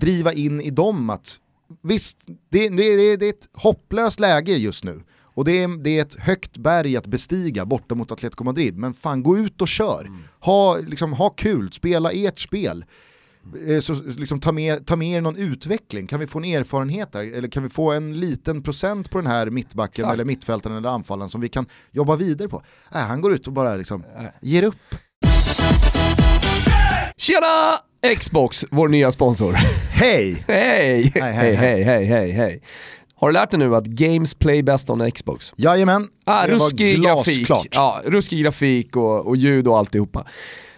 [0.00, 1.36] driva in i dem att
[1.82, 2.18] visst,
[2.50, 5.02] det, det, det är ett hopplöst läge just nu.
[5.34, 8.94] Och det är, det är ett högt berg att bestiga borta mot Atletico Madrid, men
[8.94, 10.00] fan gå ut och kör.
[10.00, 10.18] Mm.
[10.40, 12.84] Ha, liksom, ha kul, spela ert spel.
[13.68, 17.12] Eh, så, liksom, ta, med, ta med er någon utveckling, kan vi få en erfarenhet
[17.12, 17.22] där?
[17.22, 20.14] Eller kan vi få en liten procent på den här mittbacken Exakt.
[20.14, 22.62] eller mittfältaren eller anfallen som vi kan jobba vidare på?
[22.94, 24.24] Äh, han går ut och bara liksom, äh.
[24.40, 24.94] ger upp.
[27.16, 27.78] Tjena!
[28.18, 29.52] Xbox, vår nya sponsor.
[29.52, 30.44] Hej!
[30.48, 31.12] Hej!
[31.14, 32.62] Hej, hej, hej, hej, hej, hej.
[33.20, 35.52] Har du lärt dig nu att games play best on Xbox?
[35.56, 40.26] Jajamän, ah, det ruskig var grafik, ja, ruskig grafik och, och ljud och alltihopa.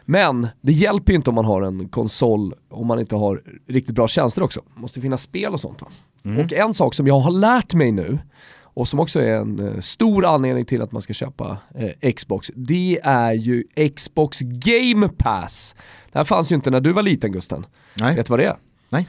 [0.05, 3.95] Men det hjälper ju inte om man har en konsol om man inte har riktigt
[3.95, 4.61] bra tjänster också.
[4.75, 5.83] Det måste finnas spel och sånt.
[6.25, 6.45] Mm.
[6.45, 8.19] Och en sak som jag har lärt mig nu,
[8.63, 12.51] och som också är en uh, stor anledning till att man ska köpa uh, Xbox,
[12.55, 13.65] det är ju
[13.97, 15.75] Xbox Game Pass.
[16.13, 17.67] Det här fanns ju inte när du var liten Gusten.
[17.95, 18.17] Nej.
[18.17, 18.57] Vet du vad det är?
[18.89, 19.09] Nej.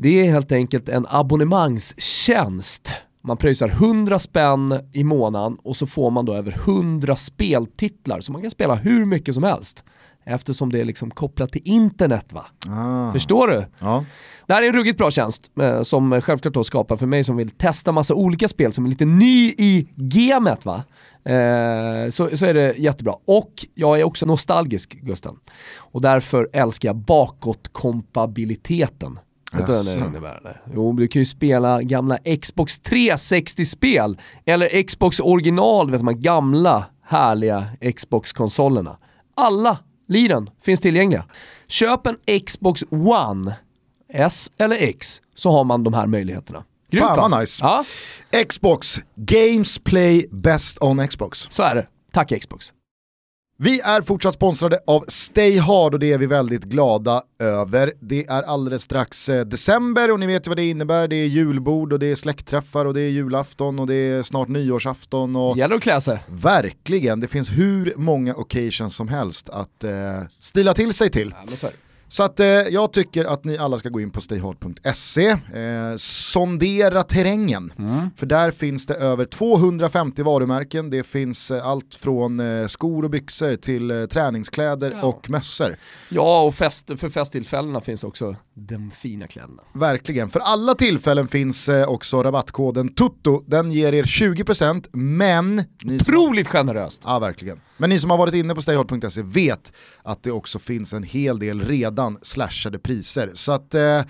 [0.00, 2.94] Det är helt enkelt en abonnemangstjänst.
[3.24, 8.32] Man pröjsar 100 spänn i månaden och så får man då över 100 speltitlar så
[8.32, 9.84] man kan spela hur mycket som helst.
[10.24, 12.46] Eftersom det är liksom kopplat till internet va?
[12.68, 13.12] Ah.
[13.12, 13.66] Förstår du?
[13.78, 14.04] Ja.
[14.46, 17.36] Det här är en ruggigt bra tjänst eh, som självklart då skapar för mig som
[17.36, 20.84] vill testa massa olika spel som är lite ny i gamet va.
[21.24, 23.14] Eh, så, så är det jättebra.
[23.24, 25.36] Och jag är också nostalgisk Gusten.
[25.76, 29.18] Och därför älskar jag bakåtkompabiliteten.
[29.52, 30.62] Vet du vad det innebär eller?
[30.74, 37.66] Jo, du kan ju spela gamla Xbox 360-spel, eller Xbox original, vet man, gamla härliga
[37.96, 38.96] Xbox-konsolerna.
[39.36, 39.78] Alla
[40.08, 41.24] liren finns tillgängliga.
[41.68, 43.56] Köp en Xbox One,
[44.12, 46.64] S eller X, så har man de här möjligheterna.
[46.90, 47.64] Grymt Fan vad nice.
[47.64, 47.84] Ja.
[48.44, 51.46] Xbox, Games Play Best on Xbox.
[51.50, 51.86] Så är det.
[52.12, 52.72] Tack Xbox.
[53.60, 57.92] Vi är fortsatt sponsrade av Stay Hard och det är vi väldigt glada över.
[58.00, 61.08] Det är alldeles strax eh, december och ni vet ju vad det innebär.
[61.08, 64.48] Det är julbord och det är släktträffar och det är julafton och det är snart
[64.48, 65.36] nyårsafton.
[65.36, 66.18] Och Gäller att klä sig.
[66.28, 69.92] Verkligen, det finns hur många occasions som helst att eh,
[70.38, 71.34] stila till sig till.
[71.46, 71.68] Ja,
[72.08, 77.02] så att eh, jag tycker att ni alla ska gå in på stayhard.se, eh, sondera
[77.02, 77.72] terrängen.
[77.78, 78.10] Mm.
[78.16, 83.10] För där finns det över 250 varumärken, det finns eh, allt från eh, skor och
[83.10, 85.06] byxor till eh, träningskläder ja.
[85.06, 85.76] och mössor.
[86.08, 88.36] Ja, och fest, för festtillfällena finns också
[88.66, 89.62] de fina kläderna.
[89.72, 95.62] Verkligen, för alla tillfällen finns eh, också rabattkoden TUTTO, den ger er 20% men...
[95.84, 96.52] Otroligt som...
[96.52, 97.02] generöst!
[97.04, 97.60] Ja, verkligen.
[97.76, 101.38] Men ni som har varit inne på stayhard.se vet att det också finns en hel
[101.38, 103.30] del redan slashade priser.
[103.34, 104.02] Så att, eh,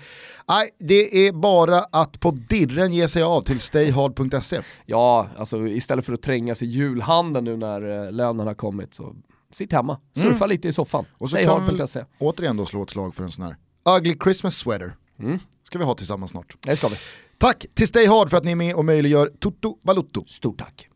[0.79, 4.61] det är bara att på dirren ge sig av till stayhard.se.
[4.85, 9.15] Ja, alltså istället för att trängas i julhandeln nu när eh, lönen har kommit så
[9.51, 10.49] sitt hemma, surfa mm.
[10.49, 11.05] lite i soffan.
[11.17, 12.05] Och så Stayhard.se.
[12.19, 13.55] återigen då slå ett slag för en sån här
[13.97, 14.95] ugly Christmas sweater.
[15.19, 15.39] Mm.
[15.63, 16.55] Ska vi ha tillsammans snart.
[16.59, 16.95] Det ska vi.
[17.37, 20.25] Tack till Stay Hard för att ni är med och möjliggör Toto Balutto.
[20.27, 20.89] Stort tack.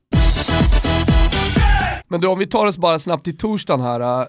[2.08, 4.28] Men du, om vi tar oss bara snabbt till torsdagen här,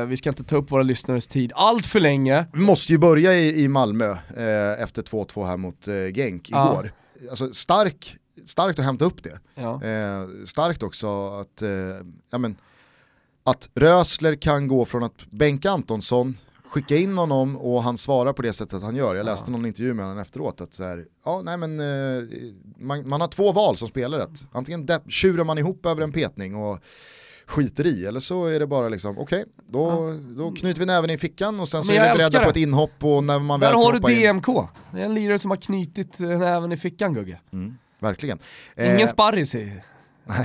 [0.00, 2.46] eh, vi ska inte ta upp våra lyssnares tid allt för länge.
[2.52, 6.92] Vi måste ju börja i, i Malmö eh, efter 2-2 här mot eh, Genk igår.
[7.20, 7.30] Ja.
[7.30, 9.38] Alltså stark, starkt att hämta upp det.
[9.54, 9.82] Ja.
[9.84, 11.70] Eh, starkt också att, eh,
[12.30, 12.56] ja, men,
[13.44, 16.36] att Rösler kan gå från att bänka Antonsson,
[16.74, 19.14] skicka in honom och han svarar på det sättet han gör.
[19.14, 19.56] Jag läste ja.
[19.56, 22.24] någon intervju med honom efteråt att så här, ja, nej, men, eh,
[22.78, 24.26] man, man, har två val som spelare.
[24.52, 26.78] Antingen tjurar man ihop över en petning och
[27.46, 30.34] skiter i eller så är det bara liksom okej, okay, då, ja.
[30.36, 33.04] då knyter vi näven i fickan och sen så är vi beredda på ett inhopp
[33.04, 34.66] och när man väl Där har du DMK, in.
[34.92, 37.40] det är en lirare som har knutit näven i fickan Gugge.
[37.52, 38.38] Mm, verkligen.
[38.76, 39.80] Ingen eh, sparris i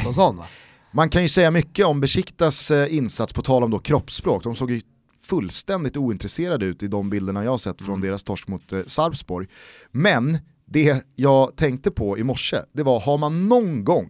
[0.04, 0.46] någon sån va?
[0.92, 4.56] Man kan ju säga mycket om Besiktas eh, insats på tal om då kroppsspråk, de
[4.56, 4.82] såg ju
[5.30, 8.08] fullständigt ointresserade ut i de bilderna jag sett från mm.
[8.08, 9.48] deras torsk mot eh, Sarpsborg.
[9.92, 14.10] Men det jag tänkte på i morse, det var har man någon gång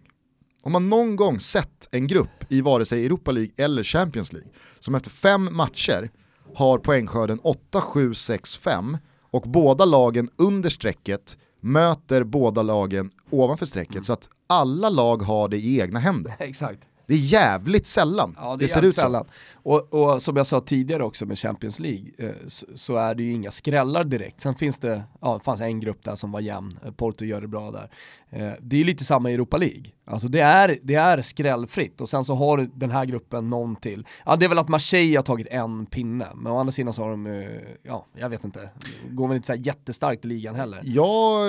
[0.64, 4.52] Om man någon gång sett en grupp i vare sig Europa League eller Champions League
[4.80, 6.10] som efter fem matcher
[6.56, 8.98] har poängskörden 8, 7, 6, 5
[9.32, 14.04] och båda lagen under strecket möter båda lagen ovanför strecket mm.
[14.04, 16.36] så att alla lag har det i egna händer.
[16.40, 16.80] Exakt.
[17.10, 19.26] Det är jävligt sällan ja, det, det ser ut sällan.
[19.26, 19.70] så.
[19.70, 23.24] Och, och, som jag sa tidigare också med Champions League eh, så, så, är det
[23.24, 24.42] ju inga skrällar direkt.
[24.42, 27.42] Sen finns det, ja det fanns en grupp där som var jämn, eh, Porto gör
[27.42, 27.90] det bra där.
[28.30, 29.84] Eh, det är ju lite samma i Europa League.
[30.06, 34.06] Alltså det är, det är skrällfritt och sen så har den här gruppen någon till.
[34.26, 37.04] Ja det är väl att Marseille har tagit en pinne, men å andra sidan så
[37.04, 38.70] har de, eh, ja jag vet inte,
[39.10, 40.82] går väl inte så jättestarkt i ligan heller.
[40.84, 41.48] Jag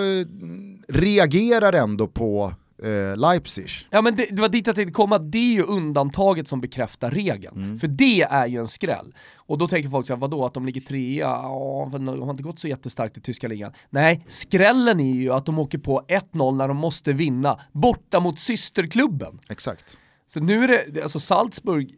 [0.88, 2.52] reagerar ändå på
[2.82, 3.68] eh, Leipzig.
[3.90, 7.10] Ja men det, det var dit jag tänkte komma, det är ju undantaget som bekräftar
[7.10, 7.56] regeln.
[7.56, 7.78] Mm.
[7.78, 9.14] För det är ju en skräll.
[9.36, 12.58] Och då tänker folk såhär, vadå att de ligger trea, ja, de har inte gått
[12.58, 13.72] så jättestarkt i tyska ligan.
[13.90, 18.38] Nej, skrällen är ju att de åker på 1-0 när de måste vinna, borta mot
[18.38, 19.38] systerklubben.
[19.48, 19.98] Exakt.
[20.26, 21.94] Så nu är det, alltså Salzburg,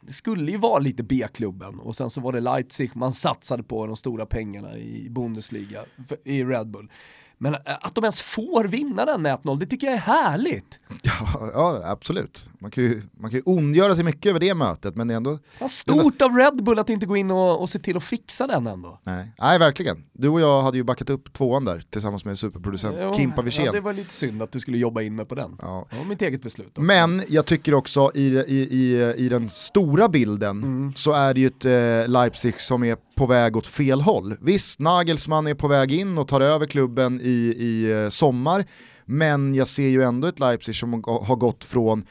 [0.00, 3.86] det skulle ju vara lite B-klubben och sen så var det Leipzig man satsade på
[3.86, 5.80] de stora pengarna i Bundesliga,
[6.24, 6.90] i Red Bull.
[7.38, 10.80] Men äh, att de ens får vinna den med 1-0, det tycker jag är härligt.
[11.02, 12.50] Ja, ja, absolut.
[12.58, 15.16] Man kan, ju, man kan ju ondgöra sig mycket över det mötet, men det är
[15.16, 15.38] ändå...
[15.60, 18.46] Vad stort av Red Bull att inte gå in och, och se till att fixa
[18.46, 19.00] den ändå.
[19.02, 19.32] Nej.
[19.38, 20.04] Nej, verkligen.
[20.12, 23.64] Du och jag hade ju backat upp tvåan där tillsammans med superproducent jo, Kimpa Wirsén.
[23.64, 25.58] Ja, det var lite synd att du skulle jobba in mig på den.
[25.62, 25.86] Ja.
[25.90, 26.70] Det var mitt eget beslut.
[26.74, 26.82] Då.
[26.82, 30.94] Men jag tycker också i, i, i, i den stora bilden mm.
[30.94, 34.36] så är det ju ett eh, Leipzig som är på väg åt fel håll.
[34.40, 38.64] Visst, Nagelsmann är på väg in och tar över klubben i, i eh, sommar,
[39.04, 42.04] men jag ser ju ändå ett Leipzig som har gått från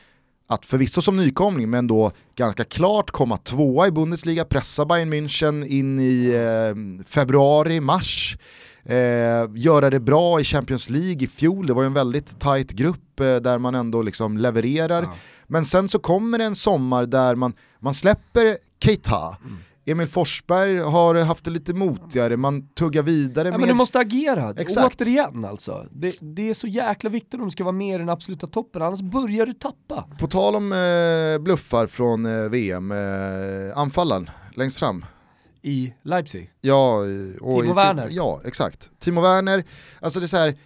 [0.47, 5.65] att förvisso som nykomling, men då ganska klart komma tvåa i Bundesliga, pressa Bayern München
[5.67, 8.37] in i eh, februari, mars,
[8.83, 12.71] eh, göra det bra i Champions League i fjol, det var ju en väldigt tight
[12.71, 15.01] grupp eh, där man ändå liksom levererar.
[15.01, 15.13] Ja.
[15.47, 19.57] Men sen så kommer det en sommar där man, man släpper Keita, mm
[19.87, 23.59] Emil Forsberg har haft det lite motigare, man tuggar vidare ja, med...
[23.59, 25.01] Men du måste agera, Exakt.
[25.01, 25.85] återigen alltså.
[25.91, 28.81] Det, det, är så jäkla viktigt om du ska vara med i den absoluta toppen,
[28.81, 30.05] annars börjar du tappa.
[30.19, 35.05] På tal om eh, bluffar från eh, VM, eh, anfallaren längst fram.
[35.61, 36.51] I Leipzig?
[36.61, 36.97] Ja,
[37.41, 38.07] och Timo Werner?
[38.11, 38.99] Ja, exakt.
[38.99, 39.63] Timo Werner,
[39.99, 40.57] alltså det är så här,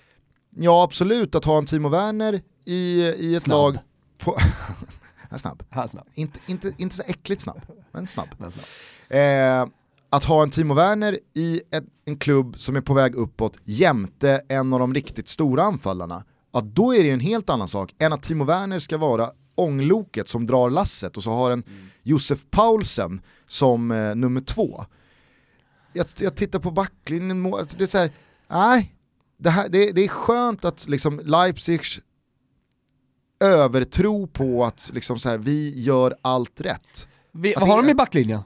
[0.55, 3.57] ja absolut att ha en Timo Werner i, i ett Snabb.
[3.57, 3.77] lag
[4.17, 4.37] på
[5.29, 5.63] Han är snabb.
[5.69, 6.07] Han är snabb.
[6.13, 7.61] Inte, inte, inte så äckligt snabb,
[7.91, 8.27] men snabb.
[8.37, 8.65] Men snabb.
[9.09, 9.67] Eh,
[10.09, 14.41] att ha en Timo Werner i ett, en klubb som är på väg uppåt jämte
[14.47, 18.13] en av de riktigt stora anfallarna, ja, då är det en helt annan sak än
[18.13, 21.89] att Timo Werner ska vara ångloket som drar lasset och så har en mm.
[22.03, 24.85] Josef Paulsen som eh, nummer två.
[25.93, 28.11] Jag, jag, tittar på backlinjen, det är så här,
[28.47, 28.95] nej,
[29.37, 31.81] det, här, det, det, är skönt att liksom Leipzig
[33.39, 37.07] övertro på att liksom så här, vi gör allt rätt.
[37.31, 38.41] Vi, vad har de i backlinjen?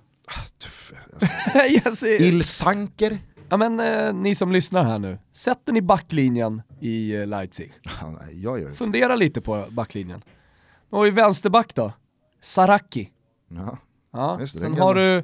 [1.69, 3.19] Yes, Ilsanker.
[3.49, 7.73] Ja men eh, ni som lyssnar här nu, sätter ni backlinjen i eh, Leipzig?
[8.19, 8.77] Nej, jag gör inte.
[8.77, 10.21] Fundera lite på backlinjen.
[10.89, 11.93] Och i vänsterback då?
[12.41, 13.09] Saraki.
[13.47, 13.77] Ja,
[14.11, 14.39] ja.
[14.39, 15.17] Just det, Sen har du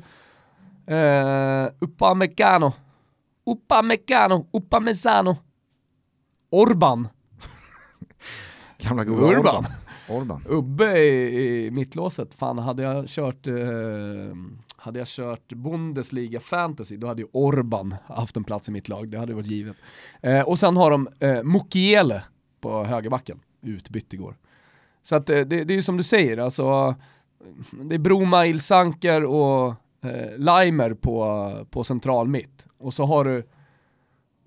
[0.96, 2.74] eh, Upamecano.
[3.46, 5.38] Upamecano, Upamezano.
[6.50, 7.08] Orban.
[8.78, 9.56] Gamla goda Urban.
[9.56, 9.66] Orban.
[10.10, 10.44] Orban.
[10.50, 13.54] Ubbe i, i mittlåset, fan hade jag kört eh,
[14.82, 19.10] hade jag kört Bundesliga fantasy, då hade ju Orban haft en plats i mitt lag,
[19.10, 19.78] det hade varit givet.
[20.22, 22.24] Eh, och sen har de eh, Mukiele
[22.62, 24.38] på högerbacken, utbytt igår.
[25.04, 26.96] Så att eh, det, det är ju som du säger, alltså
[27.72, 29.68] det är Broma, Ilsanker och
[30.02, 32.68] eh, Leimer på, på central mitt.
[32.78, 33.48] Och så har du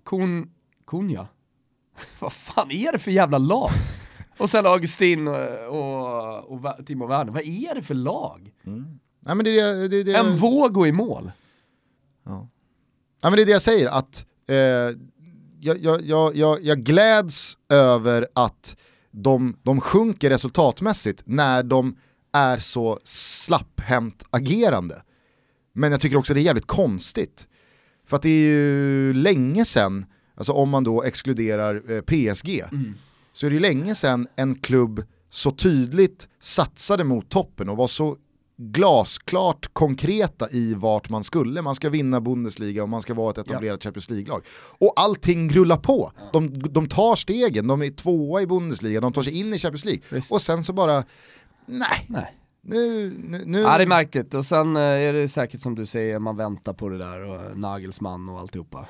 [0.05, 0.51] Kun,
[0.87, 1.27] Kunja.
[2.21, 3.71] Vad fan är det för jävla lag?
[4.39, 5.37] Och sen Augustin och,
[5.69, 8.53] och, och Timo Werner, vad är det för lag?
[8.65, 8.99] Mm.
[9.23, 11.33] Nej, men det, det, det, en våg i mål.
[12.25, 12.49] Ja.
[13.23, 13.31] ja.
[13.31, 14.57] men det är det jag säger, att eh,
[15.61, 16.03] jag, jag,
[16.37, 18.77] jag, jag, gläds över att
[19.11, 21.97] de, de sjunker resultatmässigt när de
[22.33, 25.03] är så slapphänt agerande.
[25.73, 27.49] Men jag tycker också det är jävligt konstigt.
[28.07, 32.95] För att det är ju länge sedan, alltså om man då exkluderar eh, PSG, mm
[33.33, 37.87] så är det ju länge sedan en klubb så tydligt satsade mot toppen och var
[37.87, 38.17] så
[38.71, 41.63] glasklart konkreta i vart man skulle.
[41.63, 43.89] Man ska vinna Bundesliga och man ska vara ett etablerat ja.
[43.89, 44.43] Champions League-lag.
[44.79, 46.13] Och allting rullar på.
[46.33, 49.85] De, de tar stegen, de är tvåa i Bundesliga, de tar sig in i Champions
[49.85, 50.03] League.
[50.13, 50.33] Visst.
[50.33, 51.05] Och sen så bara,
[51.67, 52.07] nej.
[52.09, 52.39] nej.
[52.65, 53.61] Nu, nu, nu...
[53.61, 56.73] Ja det är märkligt och sen eh, är det säkert som du säger, man väntar
[56.73, 58.89] på det där och Nagelsmann och alltihopa.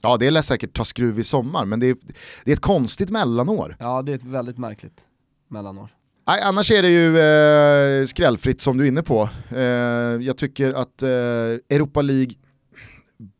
[0.00, 1.96] Ja det lär säkert ta skruv i sommar, men det är,
[2.44, 3.76] det är ett konstigt mellanår.
[3.78, 5.06] Ja det är ett väldigt märkligt
[5.48, 5.90] mellanår.
[6.26, 9.28] Nej, annars är det ju eh, skrällfritt som du är inne på.
[9.50, 9.62] Eh,
[10.26, 12.34] jag tycker att eh, Europa League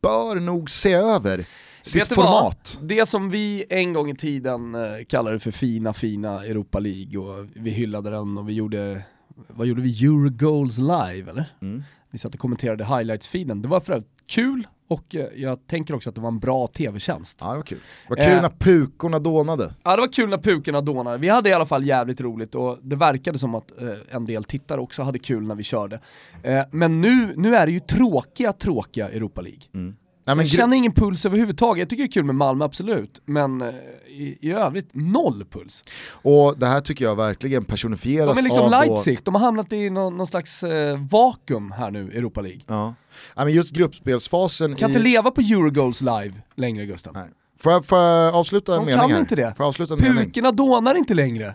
[0.03, 1.47] bör nog se över
[1.83, 2.79] sitt Vet format.
[2.81, 2.89] vad?
[2.89, 7.47] Det som vi en gång i tiden eh, kallade för fina, fina Europa League och
[7.55, 9.03] vi hyllade den och vi gjorde,
[9.49, 10.05] vad gjorde vi?
[10.05, 11.55] Eurogoals live eller?
[11.63, 11.83] Mm.
[12.11, 13.63] Vi satt och kommenterade highlights-feeden.
[13.63, 17.39] Det var för kul och eh, jag tänker också att det var en bra tv-tjänst.
[17.41, 17.79] Ja, det var kul.
[18.09, 18.43] Vad kul Eh.
[18.43, 19.75] när pukorna dånade.
[19.83, 21.19] Ja det var kul när pukorna dånade.
[21.19, 24.45] Vi hade i alla fall jävligt roligt och det verkade som att eh, en del
[24.45, 26.01] tittare också hade kul när vi körde.
[26.43, 29.95] Eh, men nu, nu är det ju tråkiga, tråkiga Europa League.
[30.27, 31.81] Nej, men jag känner ingen puls överhuvudtaget.
[31.81, 33.23] Jag tycker det är kul med Malmö, absolut.
[33.25, 33.69] Men eh,
[34.09, 35.85] i, i övrigt, noll puls.
[36.11, 39.43] och det här tycker jag verkligen personifieras De är liksom av då- Leipzig, de har
[39.43, 42.61] hamnat i någon, någon slags eh, vakuum här nu, Europa League.
[42.67, 42.95] Ja.
[43.37, 44.93] Nej, men just gruppspelsfasen Kan i...
[44.93, 47.13] inte leva på Eurogoals live längre Gustav.
[47.15, 47.29] Nej.
[47.61, 49.21] Får jag, får jag avsluta en De mening kan här?
[49.21, 49.55] inte det.
[49.57, 50.25] Får jag avsluta en mening?
[50.25, 51.55] Pukorna dånar inte längre.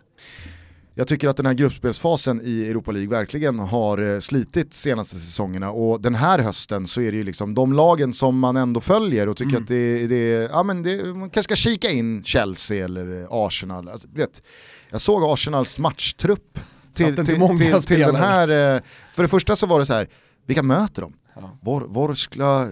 [0.99, 5.71] Jag tycker att den här gruppspelsfasen i Europa League verkligen har eh, slitit senaste säsongerna
[5.71, 9.29] och den här hösten så är det ju liksom de lagen som man ändå följer
[9.29, 9.63] och tycker Mm.
[9.63, 13.89] att det, det, ja, men det, man kanske ska kika in Chelsea eller Arsenal.
[13.89, 14.43] Alltså, vet,
[14.89, 16.59] jag såg Arsenals matchtrupp
[16.93, 18.81] till, till, till, till den här, eh,
[19.13, 20.07] för det första så var det så här,
[20.45, 21.13] vilka möter de?
[21.35, 21.57] Ja.
[21.61, 22.69] Vor, Vorskla,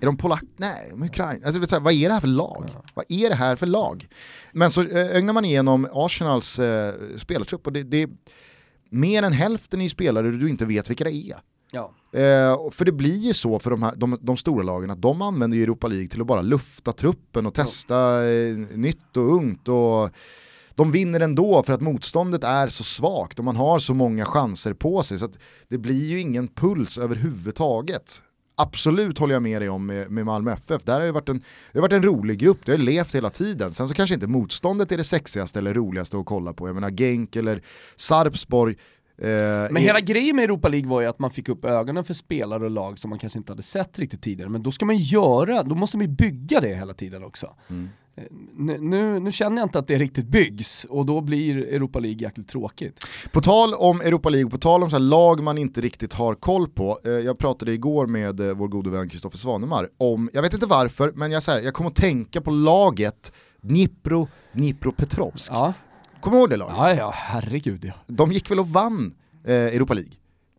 [0.00, 0.44] är de polack?
[0.56, 1.46] Nej, de är Ukraina.
[1.46, 2.70] Alltså, så här, vad är det här för lag?
[2.94, 4.08] Vad är det här för lag?
[4.52, 8.08] Men så eh, ögnar man igenom Arsenals eh, spelartrupp och det, det är
[8.90, 11.40] mer än hälften i spelare du inte vet vilka det är.
[11.72, 11.92] Ja.
[12.12, 15.22] Eh, för det blir ju så för de, här, de, de stora lagen att de
[15.22, 19.68] använder Europa League till att bara lufta truppen och testa eh, nytt och ungt.
[19.68, 20.10] Och
[20.74, 24.74] de vinner ändå för att motståndet är så svagt och man har så många chanser
[24.74, 25.28] på sig så
[25.68, 28.22] det blir ju ingen puls överhuvudtaget.
[28.62, 30.82] Absolut håller jag med dig om med, med Malmö FF.
[30.84, 31.38] Där har ju varit en,
[31.72, 33.70] det har varit en rolig grupp, det har levt hela tiden.
[33.72, 36.68] Sen så kanske inte motståndet är det sexigaste eller roligaste att kolla på.
[36.68, 37.60] Jag menar Genk eller
[37.96, 38.76] Sarpsborg.
[39.18, 39.28] eh,
[39.70, 42.64] Men hela grejen med Europa League var ju att man fick upp ögonen för spelare
[42.64, 44.50] och lag som man kanske inte hade sett riktigt tidigare.
[44.50, 47.54] Men då ska man göra, då måste man ju bygga det hela tiden också.
[47.70, 47.88] Mm.
[48.56, 52.48] Nu, nu, känner jag inte att det riktigt byggs och då blir Europa League jäkligt
[52.48, 53.06] tråkigt.
[53.32, 56.68] På tal om Europa League, på tal om så lag man inte riktigt har koll
[56.68, 57.00] på.
[57.04, 60.66] Eh, jag pratade igår med eh, vår gode vän Kristoffer Svanemar om, jag vet inte
[60.66, 65.52] varför, men jag, så här, jag kom att tänka på laget Dnipro, Dnipropetrovsk.
[65.52, 65.72] Ja,
[66.20, 66.76] Kommer du ihåg det laget?
[66.76, 67.92] ja, ja herregud ja.
[68.06, 69.14] De gick väl och vann
[69.44, 70.12] eh, Europa League?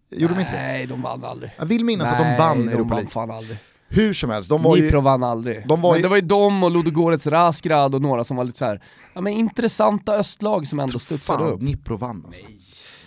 [0.09, 0.61] Gjorde de inte det?
[0.61, 1.51] Nej, de vann aldrig.
[1.57, 3.09] Jag vill minnas att de Nej, vann de Europa vann League.
[3.09, 3.57] fan aldrig.
[3.93, 4.81] Hur som helst, de var ju...
[4.81, 5.67] Dnipro vann aldrig.
[5.67, 8.43] de var Men ju- det var ju de och Ludogorets Razgrad och några som var
[8.43, 8.81] lite så här,
[9.13, 11.59] ja men intressanta östlag som ändå studsade upp.
[11.59, 12.41] Dnipro vann alltså.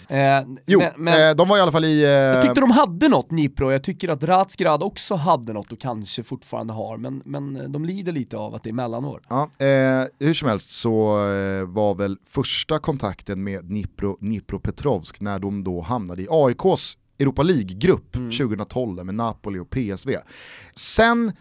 [0.09, 2.03] Eh, Jo, men, men eh, de var i alla fall i...
[2.05, 5.81] Eh, jag tyckte de hade något Dnipro, jag tycker att Razgrad också hade något och
[5.81, 9.21] kanske fortfarande har, men, men de lider lite av att det är mellanår.
[9.29, 15.39] Ja, eh, hur som helst så eh, var väl första kontakten med Dnipro, Dnipropetrovsk när
[15.39, 20.17] de då hamnade i AIKs Europa League-grupp 2012 med Napoli och PSV.
[20.75, 21.33] Sen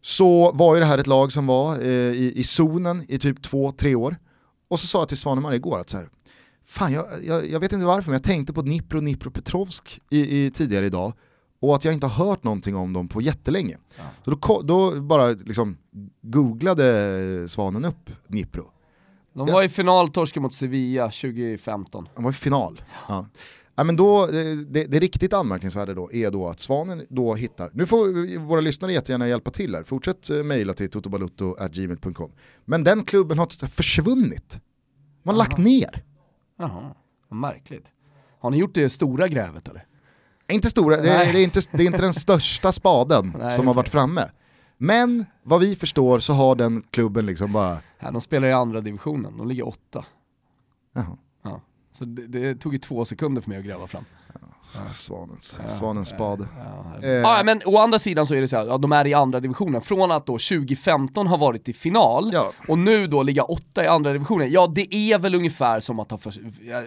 [0.00, 3.42] så var ju det här ett lag som var eh, i, i zonen i typ
[3.42, 4.16] två, tre år.
[4.68, 6.08] Och så sa jag till Svanemar igår att så här,
[6.64, 10.50] fan jag, jag, jag vet inte varför men jag tänkte på Dnipro, Dnipropetrovsk i, i,
[10.50, 11.12] tidigare idag
[11.60, 13.76] och att jag inte har hört någonting om dem på jättelänge.
[14.24, 15.76] Så då, då bara liksom
[16.22, 18.70] googlade Svanen upp Dnipro.
[19.34, 19.54] De Ja.
[19.54, 22.08] var i final, torskade mot Sevilla 2015.
[22.14, 22.82] Han var i final.
[23.08, 23.26] Ja.
[23.74, 27.70] Ja, men då, eh, det, det riktigt anmärkningsvärda då är då att Svanen då hittar,
[27.74, 32.32] nu får våra lyssnare jättegärna hjälpa till här, fortsätt eh, mejla till totobalutto.gmail.com.
[32.64, 34.60] Men den klubben har försvunnit.
[35.22, 36.04] Man har lagt ner.
[36.58, 36.94] Jaha,
[37.28, 37.86] märkligt.
[38.38, 39.86] Har ni gjort det stora grävet eller?
[40.52, 41.32] Inte stora, det, Nej.
[41.32, 44.30] det, är inte, det är inte den största spaden Nej, som har varit framme.
[44.78, 48.80] Men vad vi förstår så har den klubben liksom bara, Ja, de spelar i andra
[48.80, 50.04] divisionen, de ligger åtta.
[50.92, 51.18] jaha, Ja.
[51.98, 54.04] Så det, det tog ju två sekunder för mig att gräva fram.
[54.92, 56.46] svanens, svanens spade.
[56.58, 57.10] Ja, Eh.
[57.10, 59.40] ja, men å andra sidan så är det så här, ja, de är i andra
[59.40, 59.80] divisionen.
[59.82, 62.32] Från att då 2015 har varit i final
[62.68, 64.50] och nu då ligga åtta i andra divisionen.
[64.52, 66.34] Ja, det är väl ungefär som att, för,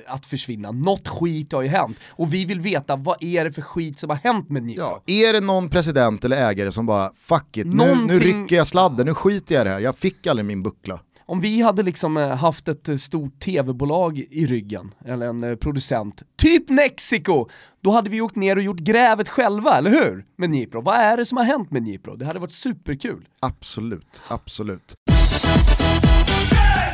[0.07, 0.71] att försvinna.
[0.71, 1.97] Något skit har ju hänt.
[2.09, 4.83] Och vi vill veta, vad är det för skit som har hänt med Dnipro?
[4.83, 8.55] Ja, är det någon president eller ägare som bara fuck it, nu, nu Någonting- rycker
[8.55, 10.99] jag sladden, nu skiter jag i det här, jag fick aldrig min buckla.
[11.27, 15.55] Om vi hade liksom eh, haft ett eh, stort tv-bolag i ryggen, eller en eh,
[15.55, 17.47] producent, typ Mexiko,
[17.83, 20.25] då hade vi åkt ner och gjort grävet själva, eller hur?
[20.37, 20.81] Med Dnipro.
[20.81, 22.15] Vad är det som har hänt med Dnipro?
[22.15, 23.27] Det hade varit superkul.
[23.39, 24.95] Absolut, absolut.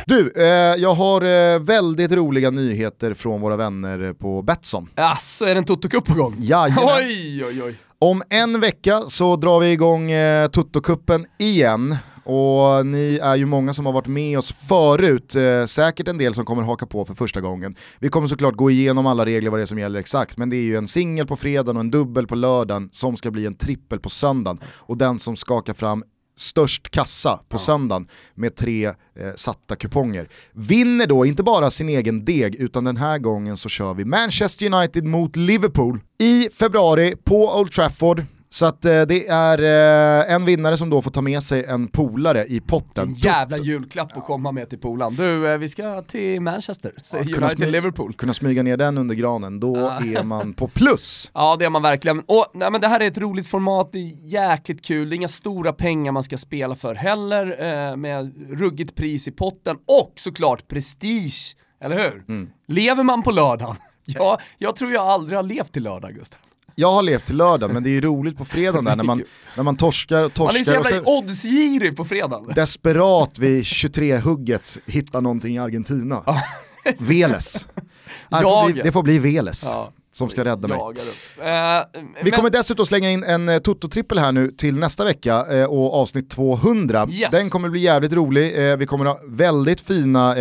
[0.06, 0.44] Du, eh,
[0.82, 4.88] jag har eh, väldigt roliga nyheter från våra vänner på Betsson.
[4.94, 6.36] Asså, är det en Toto-cup på gång?
[6.38, 6.84] Jajamän.
[6.98, 7.74] Oj, oj, oj.
[7.98, 13.72] Om en vecka så drar vi igång eh, Toto-cupen igen och ni är ju många
[13.72, 17.14] som har varit med oss förut, eh, säkert en del som kommer haka på för
[17.14, 17.74] första gången.
[17.98, 20.56] Vi kommer såklart gå igenom alla regler vad det är som gäller exakt, men det
[20.56, 23.54] är ju en singel på fredagen och en dubbel på lördagen som ska bli en
[23.54, 24.58] trippel på söndagen.
[24.78, 26.04] Och den som skakar fram
[26.36, 27.58] störst kassa på ja.
[27.58, 28.94] söndagen med tre eh,
[29.36, 30.28] satta kuponger.
[30.52, 34.74] Vinner då inte bara sin egen deg utan den här gången så kör vi Manchester
[34.74, 38.24] United mot Liverpool i februari på Old Trafford.
[38.52, 41.88] Så att eh, det är eh, en vinnare som då får ta med sig en
[41.88, 43.08] polare i potten.
[43.08, 45.14] En jävla julklapp att komma med till polaren.
[45.14, 48.12] Du, eh, vi ska till Manchester, ja, United Liverpool.
[48.14, 51.30] Kunna smyga ner den under granen, då är man på plus.
[51.34, 52.20] Ja det är man verkligen.
[52.20, 55.16] Och nej, men det här är ett roligt format, det är jäkligt kul, det är
[55.16, 57.46] inga stora pengar man ska spela för heller,
[57.90, 62.24] eh, med ruggigt pris i potten och såklart prestige, eller hur?
[62.28, 62.50] Mm.
[62.68, 63.76] Lever man på lördagen?
[64.04, 66.40] Ja, jag tror jag aldrig har levt till lördag Gustav.
[66.74, 69.22] Jag har levt till lördag men det är ju roligt på fredagen där när man,
[69.56, 70.72] när man torskar och torskar.
[70.72, 72.52] Man är så jävla oddsgirig på fredagen.
[72.54, 76.24] Desperat vid 23-hugget hittar någonting i Argentina.
[76.98, 77.68] Veles.
[78.28, 79.62] Det får bli, det får bli Veles.
[79.64, 80.78] Ja som ska rädda mig.
[80.78, 85.64] Uh, vi kommer dessutom slänga in en uh, Toto-trippel här nu till nästa vecka uh,
[85.64, 87.06] och avsnitt 200.
[87.10, 87.30] Yes.
[87.30, 90.34] Den kommer bli jävligt rolig, uh, vi kommer ha väldigt fina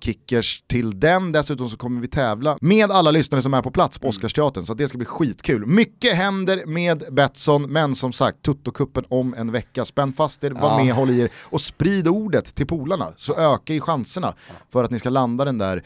[0.00, 1.32] kickers till den.
[1.32, 4.08] Dessutom så kommer vi tävla med alla lyssnare som är på plats på mm.
[4.08, 5.66] Oscarsteatern, så det ska bli skitkul.
[5.66, 9.84] Mycket händer med Betsson, men som sagt, Toto-kuppen om en vecka.
[9.84, 13.74] Spänn fast er, var med, håll i er och sprid ordet till polarna så ökar
[13.74, 14.34] ju chanserna
[14.72, 15.82] för att ni ska landa den där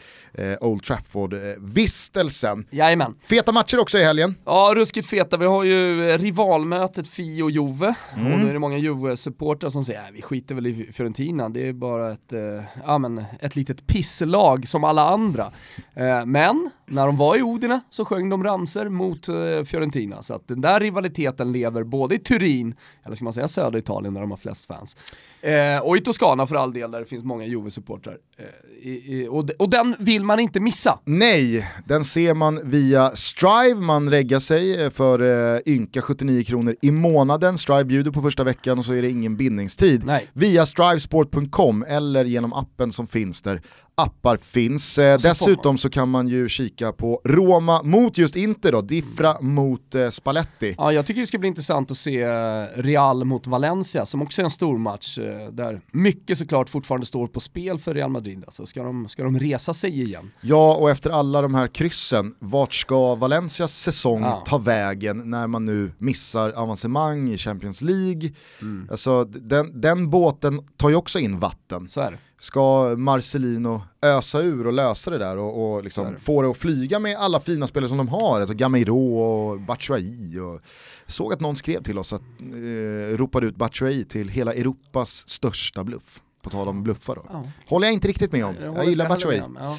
[0.61, 2.65] Old Trafford-vistelsen.
[2.71, 3.16] Jajamän.
[3.25, 4.35] Feta matcher också i helgen.
[4.45, 5.37] Ja, ruskigt feta.
[5.37, 7.95] Vi har ju rivalmötet Fi och Juve.
[8.15, 8.33] Mm.
[8.33, 11.67] Och då är det många Juve-supportrar som säger, äh, vi skiter väl i Fiorentina, det
[11.67, 15.51] är bara ett, eh, ja, men, ett litet pisslag som alla andra.
[15.95, 20.21] Eh, men när de var i Odina så sjöng de ramser mot eh, Fiorentina.
[20.21, 24.13] Så att den där rivaliteten lever både i Turin, eller ska man säga södra Italien
[24.13, 24.97] där de har flest fans,
[25.41, 28.17] eh, och i Toscana för all del där det finns många Juve-supportrar.
[28.37, 30.99] Eh, och, och den vill man inte missa.
[31.05, 35.21] Nej, den ser man via Strive, man reggar sig eh, för
[35.55, 37.57] eh, ynka 79 kronor i månaden.
[37.57, 40.05] Strive bjuder på första veckan och så är det ingen bindningstid.
[40.05, 40.27] Nej.
[40.33, 43.61] Via strivesport.com eller genom appen som finns där
[44.01, 44.97] appar finns.
[44.97, 49.53] Eh, dessutom så kan man ju kika på Roma mot just Inter då, Diffra mm.
[49.53, 50.75] mot eh, Spalletti.
[50.77, 54.41] Ja, jag tycker det ska bli intressant att se eh, Real mot Valencia som också
[54.41, 58.43] är en stor match eh, där mycket såklart fortfarande står på spel för Real Madrid.
[58.45, 60.31] Alltså, ska, de, ska de resa sig igen?
[60.41, 64.43] Ja, och efter alla de här kryssen, vart ska Valencias säsong ja.
[64.45, 68.31] ta vägen när man nu missar avancemang i Champions League?
[68.61, 68.87] Mm.
[68.91, 71.89] Alltså, den, den båten tar ju också in vatten.
[71.89, 76.41] Så är det ska Marcelino ösa ur och lösa det där och, och liksom få
[76.41, 80.39] det att flyga med alla fina spelare som de har, alltså Gameiro och Batshuayi.
[80.39, 80.61] Och
[81.07, 85.83] såg att någon skrev till oss att eh, ropade ut Batshuayi till hela Europas största
[85.83, 86.21] bluff.
[86.41, 87.25] På tal om bluffar då.
[87.29, 87.43] Ja.
[87.67, 88.55] Håller jag inte riktigt med om.
[88.63, 89.41] Jag, jag gillar Batshuayi.
[89.59, 89.77] Ja.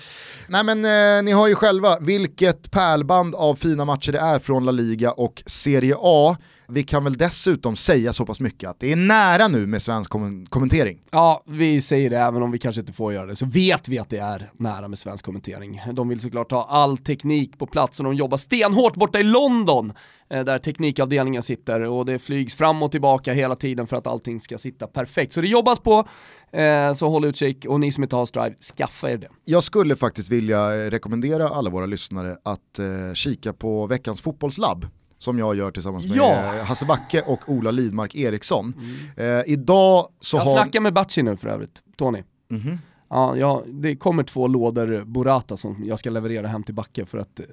[0.48, 4.64] Nej men eh, ni har ju själva vilket pärlband av fina matcher det är från
[4.64, 6.36] La Liga och Serie A.
[6.70, 10.10] Vi kan väl dessutom säga så pass mycket att det är nära nu med svensk
[10.10, 11.00] kom kommentering.
[11.10, 13.98] Ja, vi säger det även om vi kanske inte får göra det, så vet vi
[13.98, 15.82] att det är nära med svensk kommentering.
[15.92, 19.92] De vill såklart ha all teknik på plats och de jobbar stenhårt borta i London
[20.30, 24.40] eh, där teknikavdelningen sitter och det flygs fram och tillbaka hela tiden för att allting
[24.40, 25.32] ska sitta perfekt.
[25.32, 26.08] Så det jobbas på,
[26.52, 29.28] eh, så håll utkik och ni som inte har Strive, skaffa er det.
[29.44, 34.86] Jag skulle faktiskt vilja rekommendera alla våra lyssnare att eh, kika på veckans fotbollslabb
[35.18, 36.62] som jag gör tillsammans med ja.
[36.62, 38.74] Hasse Backe och Ola Lidmark Eriksson.
[39.16, 39.38] Mm.
[39.38, 40.52] Eh, idag så jag har...
[40.52, 42.22] snackar med Batsi nu för övrigt, Tony.
[42.50, 42.78] Mm -hmm.
[43.10, 47.18] Ja, ja, det kommer två lådor Burrata som jag ska leverera hem till Backe för
[47.18, 47.46] att eh,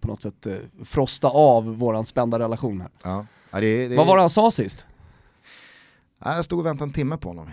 [0.00, 2.90] på något sätt eh, frosta av våran spända relation här.
[3.02, 3.26] Ja.
[3.50, 4.86] Ja, det, det, Vad var det han sa sist?
[6.24, 7.50] Jag stod och väntade en timme på honom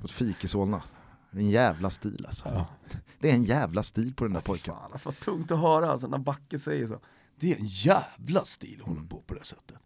[0.00, 0.82] på ett fik i Solna.
[1.30, 2.48] En jävla stil alltså.
[2.48, 2.66] Ja.
[3.18, 4.74] Det är en jävla stil på den där pojken.
[4.74, 6.98] Fan, alltså vad tungt att höra alltså, när Backe säger så.
[7.42, 9.08] Det är en jävla stil att hålla mm.
[9.08, 9.76] på på det sättet.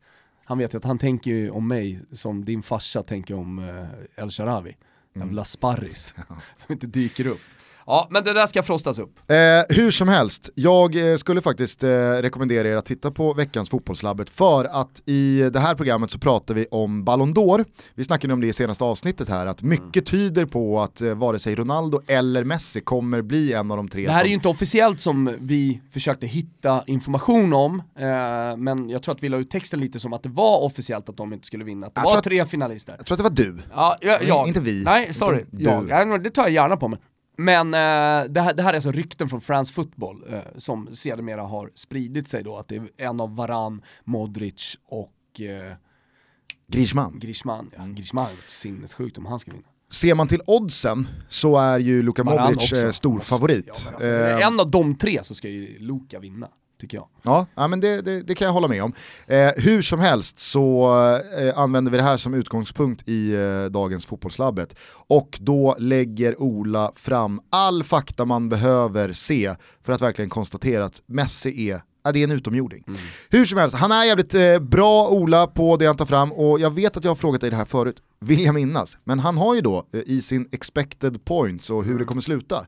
[0.44, 4.22] Han vet ju att han tänker ju om mig som din farsa tänker om eh,
[4.24, 4.76] El Sharawi.
[5.14, 5.44] Jävla mm.
[5.44, 6.14] sparris
[6.56, 7.40] som inte dyker upp.
[7.86, 9.30] Ja, men det där ska frostas upp.
[9.30, 9.36] Eh,
[9.76, 14.30] hur som helst, jag eh, skulle faktiskt eh, rekommendera er att titta på veckans Fotbollslabbet
[14.30, 17.64] för att i det här programmet så pratar vi om Ballon d'Or.
[17.94, 20.04] Vi snackade om det i senaste avsnittet här, att mycket mm.
[20.04, 24.06] tyder på att eh, vare sig Ronaldo eller Messi kommer bli en av de tre.
[24.06, 24.24] Det här som...
[24.24, 29.22] är ju inte officiellt som vi försökte hitta information om, eh, men jag tror att
[29.22, 31.86] vi la ut texten lite som att det var officiellt att de inte skulle vinna,
[31.86, 32.94] att det jag var tre finalister.
[32.98, 33.62] Jag tror att det var du.
[33.74, 34.48] Ja, jag, jag.
[34.48, 34.82] Inte vi.
[34.84, 35.44] Nej, sorry.
[35.50, 36.22] Jag.
[36.22, 36.98] Det tar jag gärna på mig.
[37.36, 41.42] Men eh, det, här, det, här, är alltså rykten från France Football eh, som sedermera
[41.42, 45.72] har spridit sig då, att det är en av Varan, Modric och eh,
[46.66, 47.18] Griezmann.
[47.18, 47.84] Griezmann, ja.
[47.86, 49.64] Griezmann, sinnessjukt om han ska vinna.
[49.90, 53.82] Ser man till oddsen så är ju Luka Modric eh, stor favorit.
[53.84, 56.48] Ja, men Eh, alltså, en av de tre så ska ju Luka vinna,
[56.80, 57.08] tycker jag.
[57.22, 58.92] Ja, ja men det, det, det kan jag hålla med om.
[59.26, 60.90] Eh, hur som helst så
[61.38, 64.76] eh, använder vi det här som utgångspunkt i eh, dagens fotbollslabbet.
[65.08, 69.54] Och då lägger Ola fram all fakta man behöver se
[69.84, 72.84] för att verkligen konstatera att Messi är Ja, det är en utomjording.
[73.30, 76.60] Hur som helst, han är jävligt eh, bra Ola på det han tar fram och
[76.60, 78.98] jag vet att jag har frågat dig det här förut, vill jag minnas.
[79.04, 82.66] Men han har ju då eh, i sin expected points och hur det kommer sluta.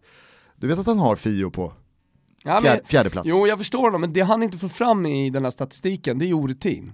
[0.56, 1.72] Du vet att han har Fio på
[2.48, 3.28] Ja, fjär, fjärde plats.
[3.30, 6.26] jo, jag förstår honom, men det han inte får fram i den här statistiken, det
[6.28, 6.92] är orutin.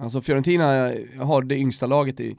[0.00, 2.36] Alltså Fiorentina har det yngsta laget i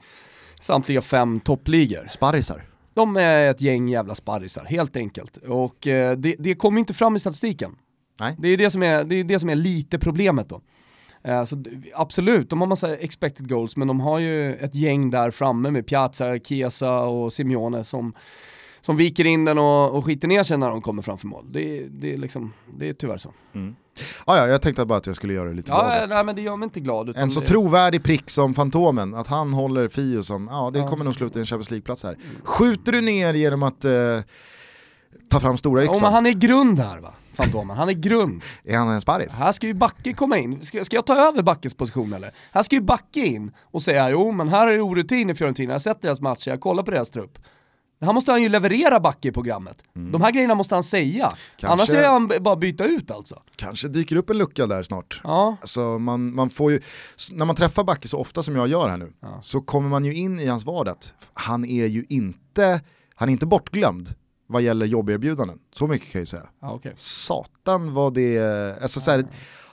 [0.60, 2.06] samtliga fem toppligor.
[2.08, 2.64] Sparrisar.
[2.94, 5.36] De är ett gäng jävla sparrisar, helt enkelt.
[5.36, 7.76] Och eh, det, det kommer inte fram i statistiken.
[8.20, 8.34] Nej.
[8.38, 10.60] Det är det som är, det är, det som är lite problemet då.
[11.22, 15.30] Eh, så absolut, de har massa expected goals, men de har ju ett gäng där
[15.30, 18.14] framme med Piazza, Chiesa och Simeone som,
[18.88, 21.44] som viker in den och, och skiter ner sig när de kommer framför mål.
[21.52, 23.32] Det, är- det, är liksom, det är tyvärr så.
[24.24, 26.08] Ah, ja, jag tänkte bara att jag skulle göra det lite Ja, galet.
[26.10, 27.08] nej men det gör mig inte glad.
[27.08, 30.78] Utan En så det, trovärdig prick som Fantomen, att han håller Fio som, ja det
[30.78, 30.88] Ja.
[30.88, 32.16] kommer nog sluta i en Champions League-plats här.
[32.44, 33.92] Skjuter du ner genom att eh,
[35.30, 36.02] ta fram stora Ja, yxan?
[36.02, 37.76] men han är grund här va, Fantomen.
[37.76, 38.42] Han är grund.
[38.64, 39.32] Är han en sparris?
[39.32, 40.64] Här ska ju Backe komma in.
[40.64, 42.30] Ska, ska jag ta över Backes position eller?
[42.52, 45.68] Här ska ju Backe in och säga jo men här är det orutin i Fiorentina,
[45.70, 47.38] jag har sett deras matcher, jag kollar på deras trupp.
[47.98, 49.82] Det här måste han ju leverera Backe i programmet.
[50.12, 51.24] De här grejerna måste han säga.
[51.26, 51.36] Mm.
[51.56, 53.42] Kanske- Annars är han bara byta ut alltså.
[53.56, 55.20] Kanske dyker upp en lucka där snart.
[55.24, 56.80] Ja, Alltså man, man får ju,
[57.32, 59.38] när man träffar Backe så ofta som jag gör här nu, Ja.
[59.42, 60.96] så kommer man ju in i hans vardag.
[61.34, 62.80] Han är ju inte,
[63.14, 64.14] han är inte bortglömd
[64.46, 65.58] vad gäller jobberbjudanden.
[65.74, 66.46] Så mycket kan jag ju säga.
[66.60, 66.92] ja okej.
[66.96, 68.38] Satan vad det,
[68.82, 69.26] alltså så här,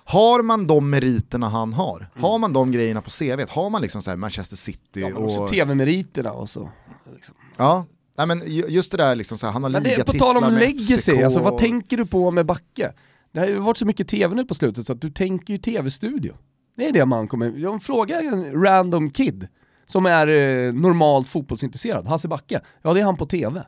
[0.08, 4.02] har man de meriterna han har, har man de grejerna på CV, har man liksom
[4.02, 5.48] så Manchester City Ja, och...
[5.48, 6.70] tv-meriterna och så.
[7.14, 7.36] Liksom.
[7.58, 7.86] Ja,
[8.18, 10.44] nej men ju- just det där liksom så här, han har det, på ligatitlar tal
[10.44, 12.94] om legacy, alltså, vad tänker du på med Backe?
[13.32, 15.58] Det har ju varit så mycket tv nu på slutet så att du tänker ju
[15.58, 16.34] tv-studio.
[16.78, 19.48] Det är det man kommer, jag frågar en random kid
[19.86, 22.62] som är eh, normalt fotbollsintresserad, Hasse Backe.
[22.82, 23.66] Ja det är han på tv.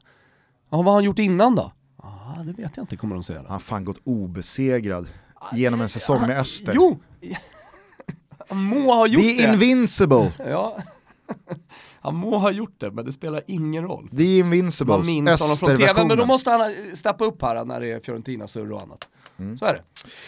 [0.69, 1.71] Ja, vad har han gjort innan då?
[2.03, 3.39] Ja, det vet jag inte kommer de säga.
[3.39, 5.07] Han har fan gått obesegrad
[5.53, 6.73] genom en säsong med Öster.
[6.75, 6.99] Jo!
[8.55, 9.53] Må ha gjort The det.
[9.53, 10.77] Invincible, Ja.
[12.07, 14.07] Han må ha gjort det, men det spelar ingen roll.
[14.09, 17.79] The Man Invincibles, minns honom från tv, men då måste han steppa upp här när
[17.79, 19.07] det är Fiorentina-surr och annat.
[19.39, 19.57] Mm.
[19.57, 19.81] Så är det.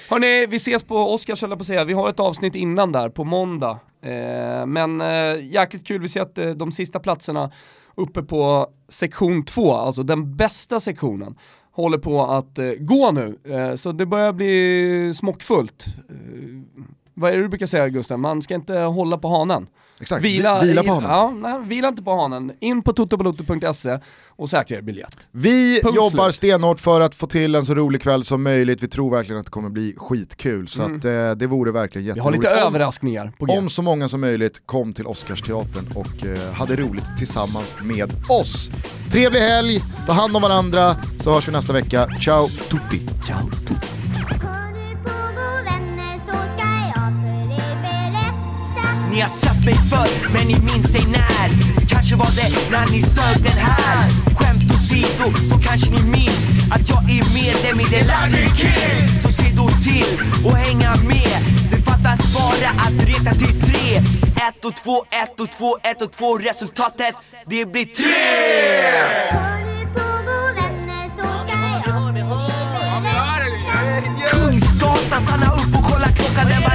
[0.09, 3.23] Hörni, vi ses på Oscars höll på säga, vi har ett avsnitt innan där på
[3.23, 3.79] måndag.
[4.01, 7.51] Eh, men eh, jäkligt kul, vi ser att eh, de sista platserna
[7.95, 11.35] uppe på sektion 2, alltså den bästa sektionen,
[11.71, 13.39] håller på att eh, gå nu.
[13.43, 15.85] Eh, så det börjar bli smockfullt.
[16.09, 16.15] Eh,
[17.13, 18.19] vad är det du brukar säga Gusten?
[18.19, 19.67] Man ska inte hålla på hanen.
[20.01, 21.11] Exakt, Vila, vila, på honom.
[21.11, 22.51] Ja, nej, vila inte på hanen.
[22.59, 25.27] In på totobaloto.se och säkra er biljett.
[25.31, 26.35] Vi Punkt jobbar slut.
[26.35, 29.45] stenhårt för att få till en så rolig kväll som möjligt, vi tror verkligen att
[29.45, 30.67] det kommer bli skitkul.
[30.67, 32.15] Så att, eh, det vore verkligen Mm.
[32.15, 32.43] Vi har jätteroligt.
[32.53, 33.57] lite Om- överraskningar på G.
[33.57, 38.71] Om så många som möjligt kom till Oscarsteatern och eh, hade roligt tillsammans med oss.
[39.11, 42.07] Trevlig helg, ta hand om varandra, så hörs vi nästa vecka.
[42.21, 43.01] Ciao tutti!
[43.27, 43.37] Ciao.
[43.37, 44.58] Hör
[49.11, 51.49] Ni har sett mig förr, men ni minns ej när.
[51.89, 54.09] Kanske var det när ni sög den här.
[54.35, 59.21] Skämt åsido, så kanske ni minns Att jag är medlem i The Latin Kids.
[59.21, 61.39] Så se då till och hänga med.
[61.71, 63.97] Det fattas bara att reta till tre.
[64.47, 66.37] Ett och två, ett och två, ett och två.
[66.37, 69.39] Resultatet, det blir tre!
[74.31, 76.49] Kungsgatan, stanna upp och kolla klockan.
[76.49, 76.68] Den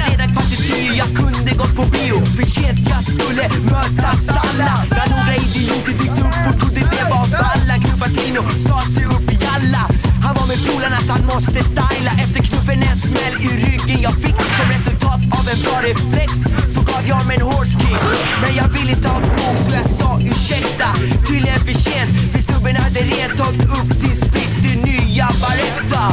[0.97, 6.19] jag kunde gått på bio För sent jag skulle mötas alla När några idioter dykt
[6.25, 9.83] upp och trodde det var ballan Knuffatino sa sig upp i alla.
[10.25, 12.11] Han var med polarna så han måste styla.
[12.23, 16.31] Efter knuffen en smäll i ryggen jag fick Som resultat av en bra reflex.
[16.73, 18.03] Så gav jag mig en horse kick
[18.41, 20.87] Men jag ville inte ha bråk så jag sa ursäkta
[21.27, 26.05] Tydligen för sent, för snubben hade rent tagit upp sin splitter nya Baretta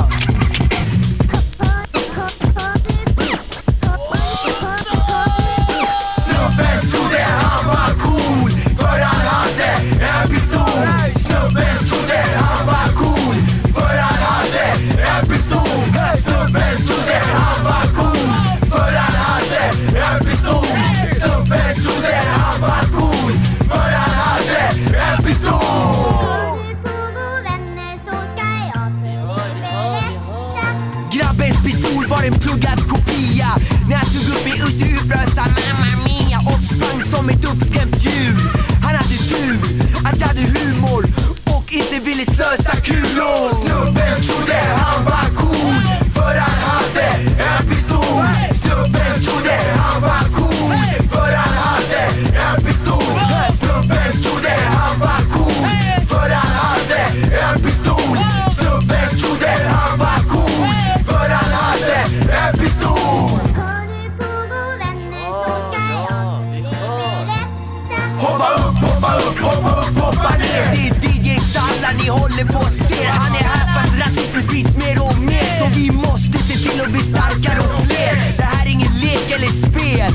[72.12, 75.48] håller på och ser Han är här för att rasismen sprids mer och mer.
[75.60, 78.14] Så vi måste se till att bli starkare och fler.
[78.36, 80.12] Det här är ingen lek eller spel.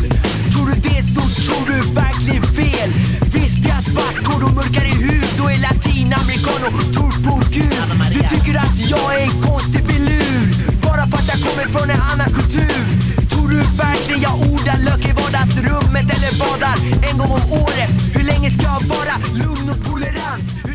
[0.52, 2.90] Tror du det så tror du verkligen fel.
[3.34, 5.36] Visst är jag svart, och mörkare i hud.
[5.44, 7.88] Och är latinamerikan och tror på Gud.
[8.16, 10.44] Du tycker att jag är en konstig filur.
[10.86, 12.84] Bara för att jag kommer från en annan kultur.
[13.32, 16.78] Tror du verkligen jag odlar lök i vardagsrummet eller badar
[17.10, 17.92] en gång om året?
[18.16, 20.67] Hur länge ska jag vara lugn och tolerant?